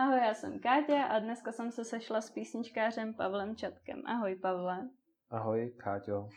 Ahoj, 0.00 0.18
já 0.18 0.34
jsem 0.34 0.60
Káťa 0.60 1.04
a 1.04 1.18
dneska 1.18 1.52
jsem 1.52 1.72
se 1.72 1.84
sešla 1.84 2.20
s 2.20 2.30
písničkářem 2.30 3.14
Pavlem 3.14 3.56
Čatkem. 3.56 4.02
Ahoj, 4.06 4.36
Pavle. 4.36 4.88
Ahoj, 5.30 5.70
Káťo. 5.76 6.28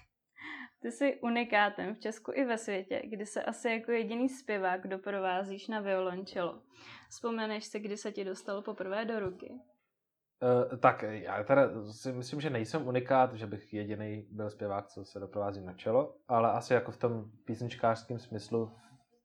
Ty 0.81 0.91
jsi 0.91 1.19
unikátem 1.21 1.95
v 1.95 1.99
Česku 1.99 2.31
i 2.35 2.45
ve 2.45 2.57
světě, 2.57 3.01
kdy 3.05 3.25
se 3.25 3.43
asi 3.43 3.69
jako 3.69 3.91
jediný 3.91 4.29
zpěvák 4.29 4.87
doprovázíš 4.87 5.67
na 5.67 5.79
violončelo. 5.79 6.61
Vzpomeneš 7.09 7.65
si, 7.65 7.79
kdy 7.79 7.97
se 7.97 8.11
ti 8.11 8.23
dostalo 8.23 8.61
poprvé 8.61 9.05
do 9.05 9.19
ruky? 9.19 9.51
Uh, 9.51 10.79
tak 10.79 11.03
já 11.03 11.43
teda 11.43 11.91
si 11.91 12.11
myslím, 12.11 12.41
že 12.41 12.49
nejsem 12.49 12.87
unikát, 12.87 13.33
že 13.33 13.47
bych 13.47 13.73
jediný 13.73 14.27
byl 14.31 14.49
zpěvák, 14.49 14.87
co 14.87 15.05
se 15.05 15.19
doprovází 15.19 15.61
na 15.61 15.73
čelo, 15.73 16.15
ale 16.27 16.51
asi 16.51 16.73
jako 16.73 16.91
v 16.91 16.97
tom 16.97 17.31
písničkářském 17.45 18.19
smyslu 18.19 18.71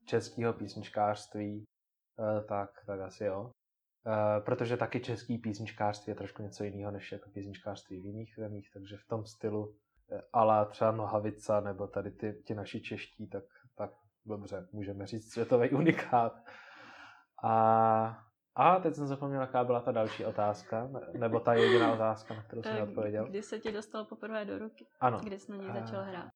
českého 0.04 0.52
písničkářství, 0.52 1.64
uh, 2.18 2.46
tak, 2.46 2.70
tak 2.86 3.00
asi 3.00 3.24
jo. 3.24 3.50
Uh, 4.06 4.44
protože 4.44 4.76
taky 4.76 5.00
český 5.00 5.38
písničkářství 5.38 6.10
je 6.10 6.14
trošku 6.14 6.42
něco 6.42 6.64
jiného 6.64 6.90
než 6.90 7.12
jako 7.12 7.30
písničkářství 7.30 8.00
v 8.00 8.04
jiných 8.04 8.34
zemích, 8.38 8.70
takže 8.72 8.96
v 8.96 9.08
tom 9.08 9.24
stylu 9.24 9.74
ale 10.32 10.66
třeba 10.66 10.90
Nohavica 10.90 11.60
nebo 11.60 11.86
tady 11.86 12.10
ty, 12.10 12.32
ty 12.32 12.54
naši 12.54 12.80
čeští, 12.80 13.28
tak, 13.28 13.44
tak 13.76 13.90
dobře, 14.26 14.68
můžeme 14.72 15.06
říct 15.06 15.32
světový 15.32 15.70
unikát. 15.70 16.32
A, 17.42 18.24
a 18.54 18.80
teď 18.80 18.94
jsem 18.94 19.06
zapomněl, 19.06 19.40
jaká 19.40 19.64
byla 19.64 19.80
ta 19.80 19.92
další 19.92 20.24
otázka, 20.24 20.88
nebo 21.18 21.40
ta 21.40 21.54
jediná 21.54 21.92
otázka, 21.92 22.34
na 22.34 22.42
kterou 22.42 22.62
jsem 22.62 22.82
odpověděl. 22.82 23.26
Kdy 23.26 23.42
se 23.42 23.58
ti 23.58 23.72
dostal 23.72 24.04
poprvé 24.04 24.44
do 24.44 24.58
ruky? 24.58 24.86
Ano. 25.00 25.20
Kdy 25.20 25.38
jsi 25.38 25.52
na 25.52 25.58
něj 25.58 25.72
začal 25.72 26.02
hrát? 26.02 26.28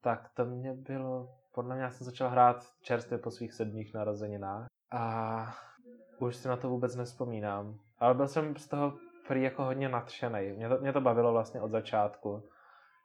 Tak 0.00 0.30
to 0.34 0.44
mě 0.44 0.74
bylo, 0.74 1.34
podle 1.54 1.76
mě 1.76 1.90
jsem 1.90 2.04
začal 2.04 2.30
hrát 2.30 2.66
čerstvě 2.80 3.18
po 3.18 3.30
svých 3.30 3.52
sedmých 3.52 3.94
narozeninách 3.94 4.66
a 4.92 5.56
už 6.18 6.36
si 6.36 6.48
na 6.48 6.56
to 6.56 6.68
vůbec 6.68 6.96
nespomínám. 6.96 7.78
Ale 7.98 8.14
byl 8.14 8.28
jsem 8.28 8.56
z 8.56 8.68
toho 8.68 8.92
prý 9.28 9.42
jako 9.42 9.64
hodně 9.64 9.88
nadšený. 9.88 10.52
Mě 10.52 10.68
to, 10.68 10.78
mě 10.78 10.92
to 10.92 11.00
bavilo 11.00 11.32
vlastně 11.32 11.60
od 11.60 11.70
začátku. 11.70 12.48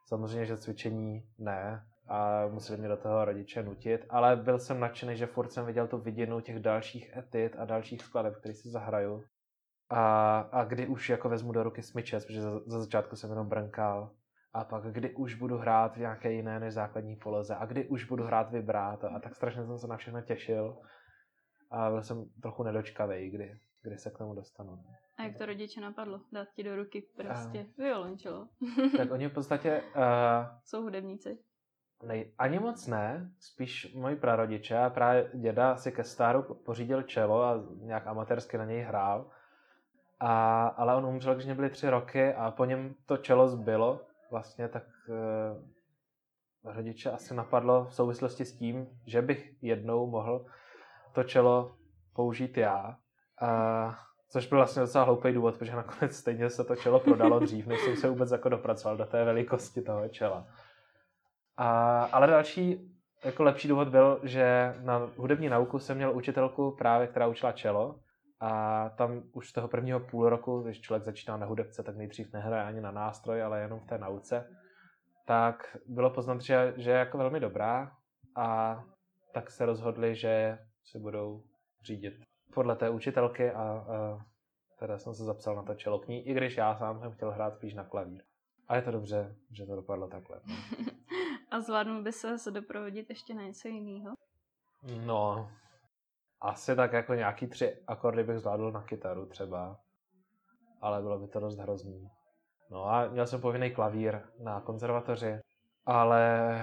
Samozřejmě, 0.06 0.46
že 0.46 0.56
cvičení 0.56 1.22
ne 1.38 1.86
a 2.08 2.46
museli 2.48 2.78
mě 2.78 2.88
do 2.88 2.96
toho 2.96 3.24
rodiče 3.24 3.62
nutit, 3.62 4.06
ale 4.10 4.36
byl 4.36 4.58
jsem 4.58 4.80
nadšený, 4.80 5.16
že 5.16 5.26
furt 5.26 5.52
jsem 5.52 5.66
viděl 5.66 5.88
tu 5.88 5.98
vidinu 5.98 6.40
těch 6.40 6.60
dalších 6.60 7.16
etit 7.16 7.56
a 7.58 7.64
dalších 7.64 8.02
skladeb, 8.02 8.36
které 8.36 8.54
si 8.54 8.70
zahraju. 8.70 9.24
A, 9.90 10.38
a 10.40 10.64
kdy 10.64 10.86
už 10.86 11.10
jako 11.10 11.28
vezmu 11.28 11.52
do 11.52 11.62
ruky 11.62 11.82
smyčec, 11.82 12.24
protože 12.24 12.42
za, 12.42 12.60
za 12.66 12.80
začátku 12.80 13.16
jsem 13.16 13.30
jenom 13.30 13.48
brnkal. 13.48 14.10
A 14.54 14.64
pak 14.64 14.84
kdy 14.84 15.14
už 15.14 15.34
budu 15.34 15.58
hrát 15.58 15.96
v 15.96 16.00
nějaké 16.00 16.32
jiné 16.32 16.60
než 16.60 16.74
základní 16.74 17.16
poloze 17.16 17.56
a 17.56 17.66
kdy 17.66 17.88
už 17.88 18.04
budu 18.04 18.24
hrát 18.24 18.50
vibráto 18.50 19.06
a 19.12 19.18
tak 19.18 19.34
strašně 19.34 19.64
jsem 19.64 19.78
se 19.78 19.86
na 19.86 19.96
všechno 19.96 20.22
těšil. 20.22 20.76
A 21.72 21.90
byl 21.90 22.02
jsem 22.02 22.24
trochu 22.42 22.62
nedočkavý, 22.62 23.30
kdy, 23.30 23.58
kdy 23.82 23.98
se 23.98 24.10
k 24.10 24.18
tomu 24.18 24.34
dostanu. 24.34 24.84
A 25.16 25.22
jak 25.22 25.38
to 25.38 25.46
rodiče 25.46 25.80
napadlo? 25.80 26.20
Dát 26.32 26.48
ti 26.54 26.62
do 26.62 26.76
ruky 26.76 27.02
prostě 27.16 27.58
uh, 27.58 27.84
violončelo. 27.84 28.48
tak 28.96 29.10
oni 29.10 29.28
v 29.28 29.32
podstatě... 29.32 29.82
Uh, 29.96 30.02
Jsou 30.64 30.82
hudebníci? 30.82 31.38
Nej, 32.02 32.32
ani 32.38 32.58
moc 32.58 32.86
ne, 32.86 33.30
spíš 33.38 33.94
moji 33.94 34.16
prarodiče 34.16 34.78
a 34.78 34.90
právě 34.90 35.30
děda 35.34 35.76
si 35.76 35.92
ke 35.92 36.04
stáru 36.04 36.42
pořídil 36.54 37.02
čelo 37.02 37.42
a 37.42 37.64
nějak 37.80 38.06
amatérsky 38.06 38.58
na 38.58 38.64
něj 38.64 38.80
hrál. 38.80 39.30
A, 40.20 40.66
ale 40.66 40.94
on 40.94 41.06
umřel, 41.06 41.34
když 41.34 41.46
mě 41.46 41.54
byly 41.54 41.70
tři 41.70 41.90
roky 41.90 42.34
a 42.34 42.50
po 42.50 42.64
něm 42.64 42.94
to 43.06 43.16
čelo 43.16 43.48
zbylo 43.48 44.00
vlastně, 44.30 44.68
tak 44.68 44.84
uh, 45.08 46.74
rodiče 46.74 47.10
asi 47.10 47.34
napadlo 47.34 47.84
v 47.84 47.94
souvislosti 47.94 48.44
s 48.44 48.58
tím, 48.58 48.86
že 49.06 49.22
bych 49.22 49.62
jednou 49.62 50.06
mohl 50.06 50.46
to 51.12 51.24
čelo 51.24 51.76
použít 52.14 52.56
já. 52.56 52.96
Uh, 53.42 53.94
Což 54.32 54.46
byl 54.46 54.58
vlastně 54.58 54.80
docela 54.80 55.04
hloupý 55.04 55.32
důvod, 55.32 55.56
protože 55.56 55.76
nakonec 55.76 56.16
stejně 56.16 56.50
se 56.50 56.64
to 56.64 56.76
čelo 56.76 57.00
prodalo 57.00 57.40
dřív, 57.40 57.66
než 57.66 57.80
jsem 57.80 57.96
se 57.96 58.08
vůbec 58.08 58.30
jako 58.30 58.48
dopracoval 58.48 58.96
do 58.96 59.06
té 59.06 59.24
velikosti 59.24 59.82
toho 59.82 60.08
čela. 60.08 60.46
A, 61.56 62.02
ale 62.04 62.26
další 62.26 62.92
jako 63.24 63.42
lepší 63.42 63.68
důvod 63.68 63.88
byl, 63.88 64.20
že 64.22 64.74
na 64.80 65.10
hudební 65.16 65.48
nauku 65.48 65.78
jsem 65.78 65.96
měl 65.96 66.16
učitelku 66.16 66.70
právě, 66.78 67.06
která 67.06 67.26
učila 67.26 67.52
čelo 67.52 68.00
a 68.40 68.88
tam 68.88 69.22
už 69.32 69.48
z 69.48 69.52
toho 69.52 69.68
prvního 69.68 70.00
půl 70.00 70.28
roku, 70.28 70.62
když 70.62 70.80
člověk 70.80 71.04
začíná 71.04 71.36
na 71.36 71.46
hudebce, 71.46 71.82
tak 71.82 71.96
nejdřív 71.96 72.32
nehraje 72.32 72.62
ani 72.62 72.80
na 72.80 72.90
nástroj, 72.90 73.42
ale 73.42 73.60
jenom 73.60 73.80
v 73.80 73.86
té 73.86 73.98
nauce, 73.98 74.48
tak 75.26 75.76
bylo 75.86 76.10
poznat, 76.10 76.40
že, 76.40 76.74
že 76.76 76.90
je 76.90 76.96
jako 76.96 77.18
velmi 77.18 77.40
dobrá 77.40 77.92
a 78.36 78.78
tak 79.32 79.50
se 79.50 79.66
rozhodli, 79.66 80.14
že 80.14 80.58
se 80.84 80.98
budou 80.98 81.42
řídit 81.84 82.14
podle 82.54 82.76
té 82.76 82.90
učitelky 82.90 83.50
a, 83.50 83.62
a 83.62 84.18
teda 84.78 84.98
jsem 84.98 85.14
se 85.14 85.24
zapsal 85.24 85.56
na 85.56 85.62
to 85.62 85.74
čelo 85.74 85.98
k 85.98 86.08
ní, 86.08 86.28
i 86.28 86.34
když 86.34 86.56
já 86.56 86.76
sám 86.76 87.00
jsem 87.00 87.12
chtěl 87.12 87.30
hrát 87.30 87.54
spíš 87.54 87.74
na 87.74 87.84
klavír. 87.84 88.22
A 88.68 88.76
je 88.76 88.82
to 88.82 88.90
dobře, 88.90 89.36
že 89.50 89.66
to 89.66 89.76
dopadlo 89.76 90.08
takhle. 90.08 90.40
a 91.50 91.60
zvládnu 91.60 92.02
by 92.02 92.12
se 92.12 92.38
se 92.38 92.50
doprovodit 92.50 93.10
ještě 93.10 93.34
na 93.34 93.42
něco 93.42 93.68
jiného? 93.68 94.14
No, 95.04 95.50
asi 96.40 96.76
tak 96.76 96.92
jako 96.92 97.14
nějaký 97.14 97.46
tři 97.46 97.82
akordy 97.86 98.24
bych 98.24 98.38
zvládl 98.38 98.72
na 98.72 98.82
kytaru 98.82 99.26
třeba, 99.26 99.80
ale 100.80 101.02
bylo 101.02 101.18
by 101.18 101.28
to 101.28 101.40
dost 101.40 101.58
hrozný. 101.58 102.10
No 102.70 102.84
a 102.84 103.08
měl 103.08 103.26
jsem 103.26 103.40
povinný 103.40 103.70
klavír 103.70 104.20
na 104.38 104.60
konzervatoři, 104.60 105.40
ale 105.86 106.54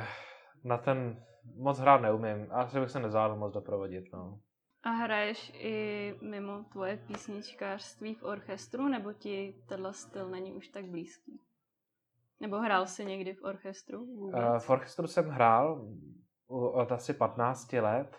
na 0.64 0.78
ten 0.78 1.26
moc 1.56 1.80
hrát 1.80 2.02
neumím. 2.02 2.48
Asi 2.52 2.80
bych 2.80 2.90
se 2.90 3.00
nezvládl 3.00 3.36
moc 3.36 3.54
doprovodit, 3.54 4.14
no. 4.14 4.40
A 4.84 4.90
hraješ 4.90 5.52
i 5.56 6.16
mimo 6.22 6.64
tvoje 6.72 6.98
písničkářství 6.98 8.16
v 8.16 8.24
orchestru, 8.24 8.88
nebo 8.88 9.14
ti 9.14 9.56
tenhle 9.70 9.94
styl 9.94 10.30
není 10.30 10.54
už 10.54 10.68
tak 10.68 10.86
blízký? 10.86 11.42
Nebo 12.40 12.60
hrál 12.60 12.88
jsi 12.88 13.06
někdy 13.06 13.34
v 13.34 13.44
orchestru 13.44 14.06
vůbec? 14.06 14.44
Uh, 14.44 14.60
v 14.60 14.70
orchestru 14.70 15.08
jsem 15.08 15.30
hrál 15.30 15.88
od 16.48 16.92
asi 16.92 17.14
15 17.14 17.74
let. 17.74 18.18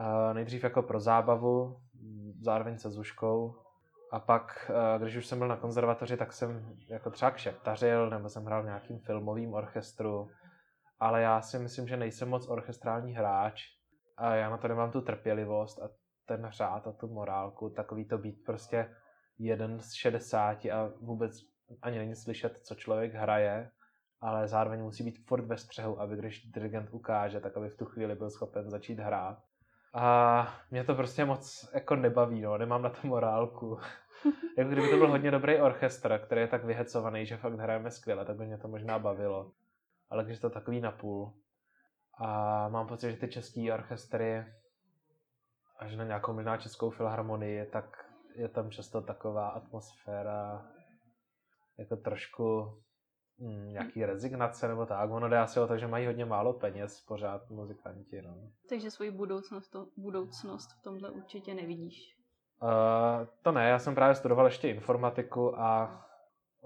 Uh, 0.00 0.34
nejdřív 0.34 0.64
jako 0.64 0.82
pro 0.82 1.00
zábavu, 1.00 1.76
zároveň 2.40 2.78
se 2.78 2.90
Zuškou. 2.90 3.54
A 4.12 4.20
pak, 4.20 4.70
uh, 4.70 5.02
když 5.02 5.16
už 5.16 5.26
jsem 5.26 5.38
byl 5.38 5.48
na 5.48 5.56
konzervatoři, 5.56 6.16
tak 6.16 6.32
jsem 6.32 6.76
jako 6.88 7.10
třeba 7.10 7.30
kšeptařil, 7.30 8.10
nebo 8.10 8.28
jsem 8.28 8.44
hrál 8.44 8.62
v 8.62 8.66
nějakým 8.66 8.98
filmovým 8.98 9.54
orchestru. 9.54 10.28
Ale 11.00 11.22
já 11.22 11.40
si 11.40 11.58
myslím, 11.58 11.88
že 11.88 11.96
nejsem 11.96 12.28
moc 12.28 12.48
orchestrální 12.48 13.14
hráč, 13.14 13.62
a 14.16 14.34
já 14.34 14.50
na 14.50 14.56
to 14.56 14.68
nemám 14.68 14.90
tu 14.90 15.00
trpělivost 15.00 15.78
a 15.82 15.88
ten 16.26 16.48
řád 16.50 16.86
a 16.86 16.92
tu 16.92 17.08
morálku, 17.08 17.70
takový 17.70 18.04
to 18.04 18.18
být 18.18 18.44
prostě 18.44 18.90
jeden 19.38 19.80
z 19.80 19.92
60 19.92 20.64
a 20.64 20.92
vůbec 21.00 21.40
ani 21.82 21.98
není 21.98 22.16
slyšet, 22.16 22.58
co 22.62 22.74
člověk 22.74 23.14
hraje, 23.14 23.70
ale 24.20 24.48
zároveň 24.48 24.82
musí 24.82 25.04
být 25.04 25.26
furt 25.26 25.44
ve 25.44 25.56
střehu, 25.56 26.00
aby 26.00 26.16
když 26.16 26.46
dirigent 26.46 26.88
ukáže, 26.92 27.40
tak 27.40 27.56
aby 27.56 27.68
v 27.68 27.76
tu 27.76 27.84
chvíli 27.84 28.14
byl 28.14 28.30
schopen 28.30 28.70
začít 28.70 28.98
hrát. 28.98 29.38
A 29.94 30.48
mě 30.70 30.84
to 30.84 30.94
prostě 30.94 31.24
moc 31.24 31.70
jako 31.74 31.96
nebaví, 31.96 32.40
no, 32.40 32.58
nemám 32.58 32.82
na 32.82 32.90
to 32.90 33.06
morálku. 33.06 33.78
jako 34.58 34.70
kdyby 34.70 34.90
to 34.90 34.96
byl 34.96 35.10
hodně 35.10 35.30
dobrý 35.30 35.60
orchestr, 35.60 36.20
který 36.24 36.40
je 36.40 36.48
tak 36.48 36.64
vyhecovaný, 36.64 37.26
že 37.26 37.36
fakt 37.36 37.54
hrajeme 37.54 37.90
skvěle, 37.90 38.24
tak 38.24 38.36
by 38.36 38.46
mě 38.46 38.58
to 38.58 38.68
možná 38.68 38.98
bavilo. 38.98 39.52
Ale 40.10 40.24
když 40.24 40.36
je 40.36 40.40
to 40.40 40.50
takový 40.50 40.80
napůl, 40.80 41.32
a 42.18 42.68
mám 42.68 42.86
pocit, 42.86 43.10
že 43.10 43.16
ty 43.16 43.28
český 43.28 43.72
orchestry, 43.72 44.44
až 45.78 45.96
na 45.96 46.04
nějakou 46.04 46.32
možná 46.32 46.56
českou 46.56 46.90
filharmonii, 46.90 47.66
tak 47.66 48.06
je 48.34 48.48
tam 48.48 48.70
často 48.70 49.02
taková 49.02 49.48
atmosféra 49.48 50.66
jako 51.78 51.96
trošku 51.96 52.62
hm, 53.38 53.68
nějaký 53.68 54.04
rezignace 54.04 54.68
nebo 54.68 54.86
tak. 54.86 55.10
Ono 55.10 55.28
jde 55.28 55.38
asi 55.38 55.60
o 55.60 55.66
to, 55.66 55.78
že 55.78 55.86
mají 55.86 56.06
hodně 56.06 56.24
málo 56.24 56.52
peněz 56.52 57.00
pořád 57.00 57.50
muzikanti. 57.50 58.22
No. 58.22 58.50
Takže 58.68 58.90
svoji 58.90 59.10
budoucnost, 59.10 59.68
to, 59.68 59.86
budoucnost 59.96 60.72
v 60.72 60.82
tomhle 60.82 61.10
určitě 61.10 61.54
nevidíš? 61.54 62.16
Uh, 62.62 63.26
to 63.42 63.52
ne, 63.52 63.68
já 63.68 63.78
jsem 63.78 63.94
právě 63.94 64.14
studoval 64.14 64.46
ještě 64.46 64.70
informatiku 64.70 65.60
a 65.60 66.02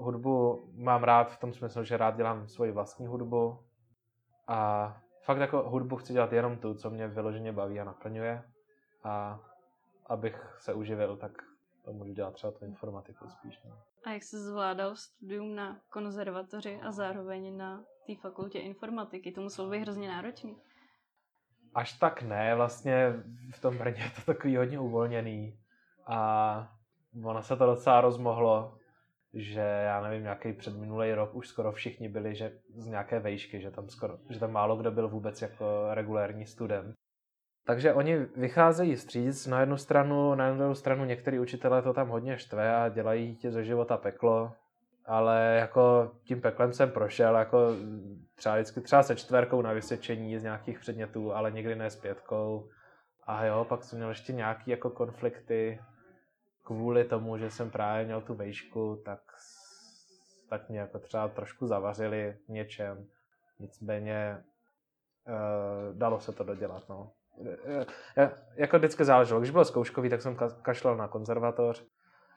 hudbu 0.00 0.64
mám 0.74 1.04
rád 1.04 1.32
v 1.32 1.38
tom 1.38 1.52
smyslu, 1.52 1.84
že 1.84 1.96
rád 1.96 2.16
dělám 2.16 2.48
svoji 2.48 2.72
vlastní 2.72 3.06
hudbu 3.06 3.58
a 4.46 5.00
fakt 5.22 5.38
jako 5.38 5.70
hudbu 5.70 5.96
chci 5.96 6.12
dělat 6.12 6.32
jenom 6.32 6.56
tu, 6.56 6.74
co 6.74 6.90
mě 6.90 7.08
vyloženě 7.08 7.52
baví 7.52 7.80
a 7.80 7.84
naplňuje 7.84 8.42
a 9.04 9.40
abych 10.06 10.56
se 10.58 10.74
uživil, 10.74 11.16
tak 11.16 11.32
to 11.84 11.92
můžu 11.92 12.12
dělat 12.12 12.34
třeba 12.34 12.52
tu 12.52 12.64
informatiku 12.64 13.28
spíš. 13.28 13.62
Ne? 13.62 13.70
No. 13.70 13.76
A 14.04 14.10
jak 14.10 14.22
jsi 14.22 14.38
zvládal 14.38 14.96
studium 14.96 15.54
na 15.54 15.80
konzervatoři 15.90 16.80
a 16.82 16.92
zároveň 16.92 17.56
na 17.56 17.84
té 18.06 18.14
fakultě 18.16 18.58
informatiky? 18.58 19.32
To 19.32 19.40
muselo 19.40 19.70
být 19.70 19.80
hrozně 19.80 20.08
náročný. 20.08 20.56
Až 21.74 21.92
tak 21.92 22.22
ne, 22.22 22.54
vlastně 22.54 23.12
v 23.54 23.60
tom 23.60 23.78
Brně 23.78 24.02
je 24.02 24.10
to 24.10 24.32
takový 24.32 24.56
hodně 24.56 24.80
uvolněný 24.80 25.58
a 26.06 26.72
ono 27.24 27.42
se 27.42 27.56
to 27.56 27.66
docela 27.66 28.00
rozmohlo 28.00 28.79
že 29.34 29.60
já 29.60 30.02
nevím, 30.02 30.22
nějaký 30.22 30.52
předminulý 30.52 31.12
rok 31.12 31.34
už 31.34 31.48
skoro 31.48 31.72
všichni 31.72 32.08
byli 32.08 32.34
že 32.34 32.52
z 32.74 32.86
nějaké 32.86 33.20
vejšky, 33.20 33.60
že 33.60 33.70
tam, 33.70 33.88
skoro, 33.88 34.18
že 34.30 34.40
tam 34.40 34.52
málo 34.52 34.76
kdo 34.76 34.90
byl 34.90 35.08
vůbec 35.08 35.42
jako 35.42 35.88
regulérní 35.90 36.46
student. 36.46 36.94
Takže 37.66 37.94
oni 37.94 38.16
vycházejí 38.16 38.96
vstříc, 38.96 39.46
na 39.46 39.60
jednu 39.60 39.76
stranu, 39.76 40.34
na 40.34 40.46
jednu 40.46 40.74
stranu 40.74 41.04
některý 41.04 41.38
učitelé 41.38 41.82
to 41.82 41.92
tam 41.92 42.08
hodně 42.08 42.38
štve 42.38 42.76
a 42.76 42.88
dělají 42.88 43.36
tě 43.36 43.50
ze 43.50 43.64
života 43.64 43.96
peklo, 43.96 44.52
ale 45.06 45.56
jako 45.60 46.10
tím 46.24 46.40
peklem 46.40 46.72
jsem 46.72 46.90
prošel, 46.90 47.36
jako 47.36 47.58
třeba 48.34 48.54
vždycky 48.54 48.80
třeba 48.80 49.02
se 49.02 49.16
čtverkou 49.16 49.62
na 49.62 49.72
vysvědčení 49.72 50.38
z 50.38 50.42
nějakých 50.42 50.78
předmětů, 50.78 51.34
ale 51.34 51.50
nikdy 51.50 51.76
ne 51.76 51.90
s 51.90 51.96
pětkou. 51.96 52.68
A 53.26 53.44
jo, 53.44 53.66
pak 53.68 53.84
jsem 53.84 53.98
měl 53.98 54.08
ještě 54.08 54.32
nějaký 54.32 54.70
jako 54.70 54.90
konflikty 54.90 55.80
kvůli 56.70 57.04
tomu, 57.04 57.38
že 57.38 57.50
jsem 57.50 57.70
právě 57.70 58.04
měl 58.04 58.20
tu 58.20 58.34
vejšku, 58.34 59.02
tak, 59.04 59.20
tak 60.48 60.68
mě 60.68 60.78
jako 60.78 60.98
třeba 60.98 61.28
trošku 61.28 61.66
zavařili 61.66 62.38
něčem. 62.48 63.06
Nicméně 63.58 64.44
uh, 65.26 65.98
dalo 65.98 66.20
se 66.20 66.32
to 66.32 66.44
dodělat, 66.44 66.88
no. 66.88 67.12
Uh, 67.36 68.28
jako 68.54 68.78
vždycky 68.78 69.04
záleželo. 69.04 69.40
Když 69.40 69.50
bylo 69.50 69.64
zkouškový, 69.64 70.10
tak 70.10 70.22
jsem 70.22 70.36
kašlal 70.62 70.96
na 70.96 71.08
konzervatoř. 71.08 71.84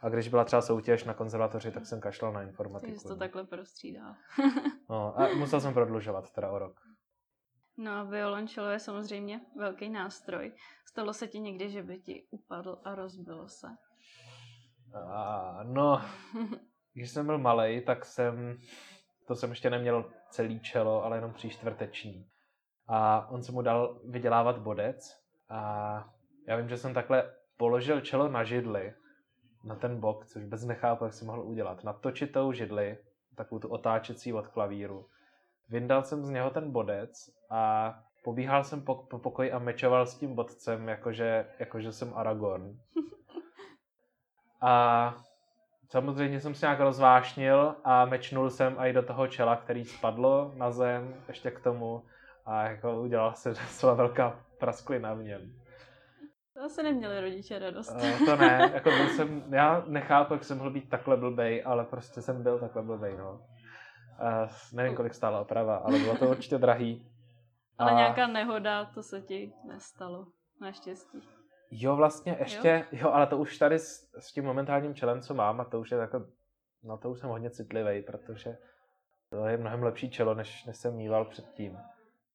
A 0.01 0.09
když 0.09 0.27
byla 0.27 0.43
třeba 0.43 0.61
soutěž 0.61 1.03
na 1.03 1.13
konzervatoři, 1.13 1.71
tak 1.71 1.85
jsem 1.85 2.01
kašlal 2.01 2.33
na 2.33 2.41
informatiku. 2.41 2.91
Takže 2.91 3.07
to 3.07 3.15
takhle 3.15 3.43
prostřídal. 3.43 4.13
no, 4.89 5.19
a 5.19 5.27
musel 5.27 5.61
jsem 5.61 5.73
prodlužovat 5.73 6.31
teda 6.31 6.51
o 6.51 6.59
rok. 6.59 6.79
No 7.77 7.91
a 7.91 8.03
violončelo 8.03 8.69
je 8.69 8.79
samozřejmě 8.79 9.41
velký 9.57 9.89
nástroj. 9.89 10.53
Stalo 10.85 11.13
se 11.13 11.27
ti 11.27 11.39
někdy, 11.39 11.69
že 11.69 11.83
by 11.83 11.99
ti 11.99 12.27
upadl 12.31 12.81
a 12.83 12.95
rozbilo 12.95 13.49
se? 13.49 13.67
A, 14.93 15.59
no, 15.63 16.01
když 16.93 17.09
jsem 17.09 17.25
byl 17.25 17.37
malý, 17.37 17.81
tak 17.81 18.05
jsem, 18.05 18.57
to 19.27 19.35
jsem 19.35 19.49
ještě 19.49 19.69
neměl 19.69 20.05
celý 20.29 20.59
čelo, 20.59 21.03
ale 21.03 21.17
jenom 21.17 21.33
příčtvrteční. 21.33 22.29
A 22.87 23.27
on 23.29 23.43
se 23.43 23.51
mu 23.51 23.61
dal 23.61 23.99
vydělávat 24.09 24.57
bodec 24.57 25.23
a 25.49 26.09
já 26.47 26.55
vím, 26.55 26.69
že 26.69 26.77
jsem 26.77 26.93
takhle 26.93 27.33
položil 27.57 28.01
čelo 28.01 28.29
na 28.29 28.43
židli, 28.43 28.93
na 29.63 29.75
ten 29.75 29.99
bok, 29.99 30.25
což 30.25 30.45
bez 30.45 30.63
nechápu, 30.65 31.03
jak 31.03 31.13
jsem 31.13 31.27
mohl 31.27 31.41
udělat. 31.41 31.83
Na 31.83 31.93
točitou 31.93 32.51
židli, 32.51 32.97
takovou 33.35 33.59
tu 33.59 33.69
otáčecí 33.69 34.33
od 34.33 34.47
klavíru. 34.47 35.07
Vyndal 35.69 36.03
jsem 36.03 36.25
z 36.25 36.29
něho 36.29 36.49
ten 36.49 36.71
bodec 36.71 37.29
a 37.49 37.93
pobíhal 38.23 38.63
jsem 38.63 38.81
po, 38.81 38.95
po 38.95 39.19
pokoji 39.19 39.51
a 39.51 39.59
mečoval 39.59 40.05
s 40.05 40.17
tím 40.17 40.35
bodcem, 40.35 40.87
jakože, 40.87 41.47
jakože 41.59 41.91
jsem 41.91 42.13
Aragorn. 42.13 42.79
A 44.63 45.15
samozřejmě 45.89 46.39
jsem 46.39 46.55
se 46.55 46.65
nějak 46.65 46.79
rozvášnil 46.79 47.75
a 47.83 48.05
mečnul 48.05 48.49
jsem 48.49 48.75
i 48.79 48.93
do 48.93 49.03
toho 49.03 49.27
čela, 49.27 49.55
který 49.55 49.85
spadlo 49.85 50.51
na 50.55 50.71
zem 50.71 51.15
ještě 51.27 51.51
k 51.51 51.59
tomu 51.59 52.03
a 52.45 52.63
jako 52.63 53.01
udělala 53.01 53.33
se 53.33 53.49
docela 53.69 53.93
velká 53.93 54.39
prasklina 54.59 55.13
v 55.13 55.23
něm. 55.23 55.53
To 56.53 56.61
asi 56.63 56.83
neměli 56.83 57.21
rodiče 57.21 57.59
radost. 57.59 57.91
Uh, 57.91 58.25
to 58.25 58.35
ne, 58.35 58.71
jako 58.73 58.89
byl 58.89 59.09
jsem, 59.09 59.43
já 59.49 59.83
nechápu, 59.87 60.33
jak 60.33 60.43
jsem 60.43 60.57
mohl 60.57 60.69
být 60.69 60.89
takhle 60.89 61.17
blbej, 61.17 61.63
ale 61.65 61.85
prostě 61.85 62.21
jsem 62.21 62.43
byl 62.43 62.59
takhle 62.59 62.81
blbej, 62.81 63.17
no. 63.17 63.31
Uh, 63.31 64.49
nevím, 64.73 64.95
kolik 64.95 65.13
stála 65.13 65.41
oprava, 65.41 65.75
ale 65.75 65.99
bylo 65.99 66.17
to 66.17 66.25
určitě 66.29 66.57
drahý. 66.57 67.07
Ale 67.77 67.91
a... 67.91 67.95
nějaká 67.95 68.27
nehoda, 68.27 68.85
to 68.85 69.03
se 69.03 69.21
ti 69.21 69.53
nestalo, 69.67 70.27
naštěstí. 70.61 71.21
Jo, 71.75 71.95
vlastně 71.95 72.37
ještě, 72.39 72.85
jo, 72.91 72.99
jo 73.01 73.11
ale 73.11 73.27
to 73.27 73.37
už 73.37 73.57
tady 73.57 73.79
s, 73.79 74.09
s 74.19 74.33
tím 74.33 74.45
momentálním 74.45 74.95
čelem, 74.95 75.21
co 75.21 75.33
mám, 75.33 75.61
a 75.61 75.63
to 75.63 75.79
už 75.79 75.91
je 75.91 75.97
jako, 75.97 76.25
no 76.83 76.97
to 76.97 77.09
už 77.09 77.19
jsem 77.19 77.29
hodně 77.29 77.49
citlivý, 77.49 78.01
protože 78.01 78.57
to 79.29 79.45
je 79.47 79.57
mnohem 79.57 79.83
lepší 79.83 80.09
čelo, 80.09 80.33
než, 80.33 80.65
než 80.65 80.77
jsem 80.77 80.95
mýval 80.95 81.25
předtím. 81.25 81.79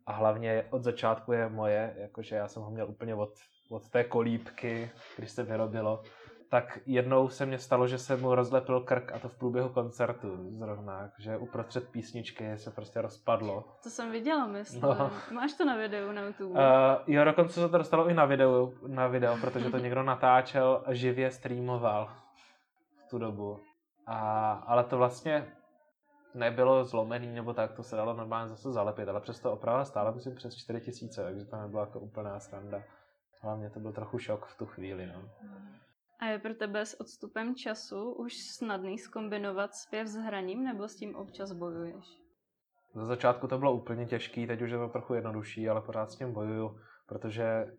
A 0.06 0.12
hlavně 0.12 0.66
od 0.70 0.82
začátku 0.82 1.32
je 1.32 1.48
moje, 1.48 1.94
jakože 1.98 2.36
já 2.36 2.48
jsem 2.48 2.62
ho 2.62 2.70
měl 2.70 2.88
úplně 2.88 3.14
od, 3.14 3.34
od 3.70 3.88
té 3.88 4.04
kolípky, 4.04 4.90
když 5.16 5.30
se 5.30 5.42
vyrobilo 5.42 6.02
tak 6.48 6.78
jednou 6.86 7.28
se 7.28 7.46
mně 7.46 7.58
stalo, 7.58 7.86
že 7.86 7.98
se 7.98 8.16
mu 8.16 8.34
rozlepil 8.34 8.80
krk 8.80 9.12
a 9.12 9.18
to 9.18 9.28
v 9.28 9.38
průběhu 9.38 9.68
koncertu 9.68 10.50
zrovna, 10.58 11.10
že 11.18 11.36
uprostřed 11.36 11.88
písničky 11.88 12.58
se 12.58 12.70
prostě 12.70 13.00
rozpadlo. 13.00 13.64
To 13.82 13.90
jsem 13.90 14.12
viděla, 14.12 14.46
myslím. 14.46 14.82
No. 14.82 15.10
Máš 15.32 15.52
to 15.52 15.64
na 15.64 15.76
videu 15.76 16.12
na 16.12 16.22
YouTube? 16.22 16.50
Uh, 16.50 16.56
jo, 17.06 17.24
dokonce 17.24 17.60
se 17.60 17.68
to 17.68 17.78
dostalo 17.78 18.08
i 18.08 18.14
na 18.14 18.24
video, 18.24 18.72
na 18.86 19.06
video, 19.06 19.36
protože 19.40 19.70
to 19.70 19.78
někdo 19.78 20.02
natáčel 20.02 20.82
a 20.86 20.94
živě 20.94 21.30
streamoval 21.30 22.08
v 23.06 23.10
tu 23.10 23.18
dobu. 23.18 23.60
A, 24.06 24.50
ale 24.52 24.84
to 24.84 24.98
vlastně 24.98 25.52
nebylo 26.34 26.84
zlomený 26.84 27.34
nebo 27.34 27.54
tak, 27.54 27.72
to 27.72 27.82
se 27.82 27.96
dalo 27.96 28.14
normálně 28.14 28.48
zase 28.48 28.72
zalepit, 28.72 29.08
ale 29.08 29.20
přesto 29.20 29.52
oprava 29.52 29.84
stála 29.84 30.10
myslím 30.10 30.34
přes 30.34 30.56
4000, 30.56 31.22
takže 31.22 31.44
to 31.44 31.56
nebyla 31.56 31.82
jako 31.82 32.00
úplná 32.00 32.40
sranda. 32.40 32.82
Hlavně 33.40 33.70
to 33.70 33.80
byl 33.80 33.92
trochu 33.92 34.18
šok 34.18 34.46
v 34.46 34.58
tu 34.58 34.66
chvíli, 34.66 35.06
no. 35.06 35.22
A 36.18 36.26
je 36.26 36.38
pro 36.38 36.54
tebe 36.54 36.86
s 36.86 37.00
odstupem 37.00 37.54
času 37.54 38.12
už 38.12 38.34
snadný 38.34 38.98
skombinovat 38.98 39.74
zpěv 39.74 40.08
s 40.08 40.14
hraním, 40.14 40.64
nebo 40.64 40.88
s 40.88 40.96
tím 40.96 41.16
občas 41.16 41.52
bojuješ? 41.52 42.04
Za 42.94 43.04
začátku 43.04 43.48
to 43.48 43.58
bylo 43.58 43.74
úplně 43.74 44.06
těžký, 44.06 44.46
teď 44.46 44.62
už 44.62 44.70
je 44.70 44.78
to 44.78 44.88
trochu 44.88 45.14
jednodušší, 45.14 45.68
ale 45.68 45.80
pořád 45.80 46.10
s 46.10 46.16
tím 46.16 46.32
bojuju, 46.32 46.80
protože 47.06 47.76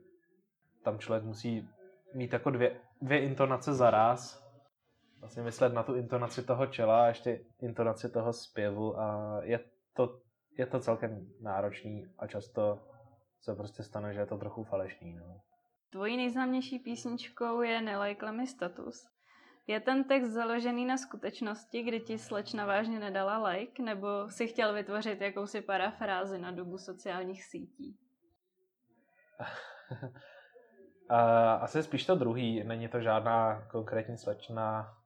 tam 0.83 0.99
člověk 0.99 1.23
musí 1.23 1.69
mít 2.13 2.33
jako 2.33 2.49
dvě, 2.49 2.81
dvě 3.01 3.19
intonace 3.19 3.73
za 3.73 3.89
raz, 3.89 4.49
vlastně 5.19 5.43
myslet 5.43 5.73
na 5.73 5.83
tu 5.83 5.95
intonaci 5.95 6.43
toho 6.43 6.67
čela 6.67 7.03
a 7.03 7.07
ještě 7.07 7.45
intonaci 7.61 8.09
toho 8.09 8.33
zpěvu 8.33 8.99
a 8.99 9.39
je 9.43 9.59
to, 9.93 10.19
je 10.57 10.65
to 10.65 10.79
celkem 10.79 11.27
náročný 11.41 12.05
a 12.17 12.27
často 12.27 12.79
se 13.41 13.55
prostě 13.55 13.83
stane, 13.83 14.13
že 14.13 14.19
je 14.19 14.25
to 14.25 14.37
trochu 14.37 14.63
falešný. 14.63 15.15
No. 15.15 15.41
Tvojí 15.89 16.17
nejznámější 16.17 16.79
písničkou 16.79 17.61
je 17.61 17.81
Nelajkla 17.81 18.31
mi 18.31 18.47
status. 18.47 19.07
Je 19.67 19.79
ten 19.79 20.03
text 20.03 20.29
založený 20.29 20.85
na 20.85 20.97
skutečnosti, 20.97 21.83
kdy 21.83 21.99
ti 21.99 22.17
slečna 22.17 22.65
vážně 22.65 22.99
nedala 22.99 23.47
like, 23.47 23.83
nebo 23.83 24.29
si 24.29 24.47
chtěl 24.47 24.73
vytvořit 24.73 25.21
jakousi 25.21 25.61
parafrázi 25.61 26.37
na 26.37 26.51
dobu 26.51 26.77
sociálních 26.77 27.43
sítí? 27.43 27.97
Asi 31.59 31.83
spíš 31.83 32.05
to 32.05 32.15
druhý, 32.15 32.63
není 32.63 32.87
to 32.87 33.01
žádná 33.01 33.67
konkrétní 33.71 34.17
slečna. 34.17 34.97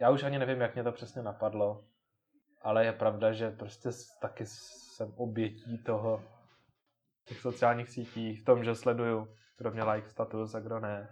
Já 0.00 0.10
už 0.10 0.22
ani 0.22 0.38
nevím, 0.38 0.60
jak 0.60 0.74
mě 0.74 0.84
to 0.84 0.92
přesně 0.92 1.22
napadlo, 1.22 1.84
ale 2.62 2.84
je 2.84 2.92
pravda, 2.92 3.32
že 3.32 3.50
prostě 3.50 3.88
taky 4.20 4.46
jsem 4.46 5.12
obětí 5.16 5.82
toho 5.86 6.22
těch 7.24 7.40
sociálních 7.40 7.88
sítí 7.88 8.36
v 8.36 8.44
tom, 8.44 8.64
že 8.64 8.74
sleduju 8.74 9.28
kdo 9.58 9.70
mě 9.70 9.82
like 9.82 10.08
status 10.08 10.54
a 10.54 10.60
kdo 10.60 10.80
ne. 10.80 11.08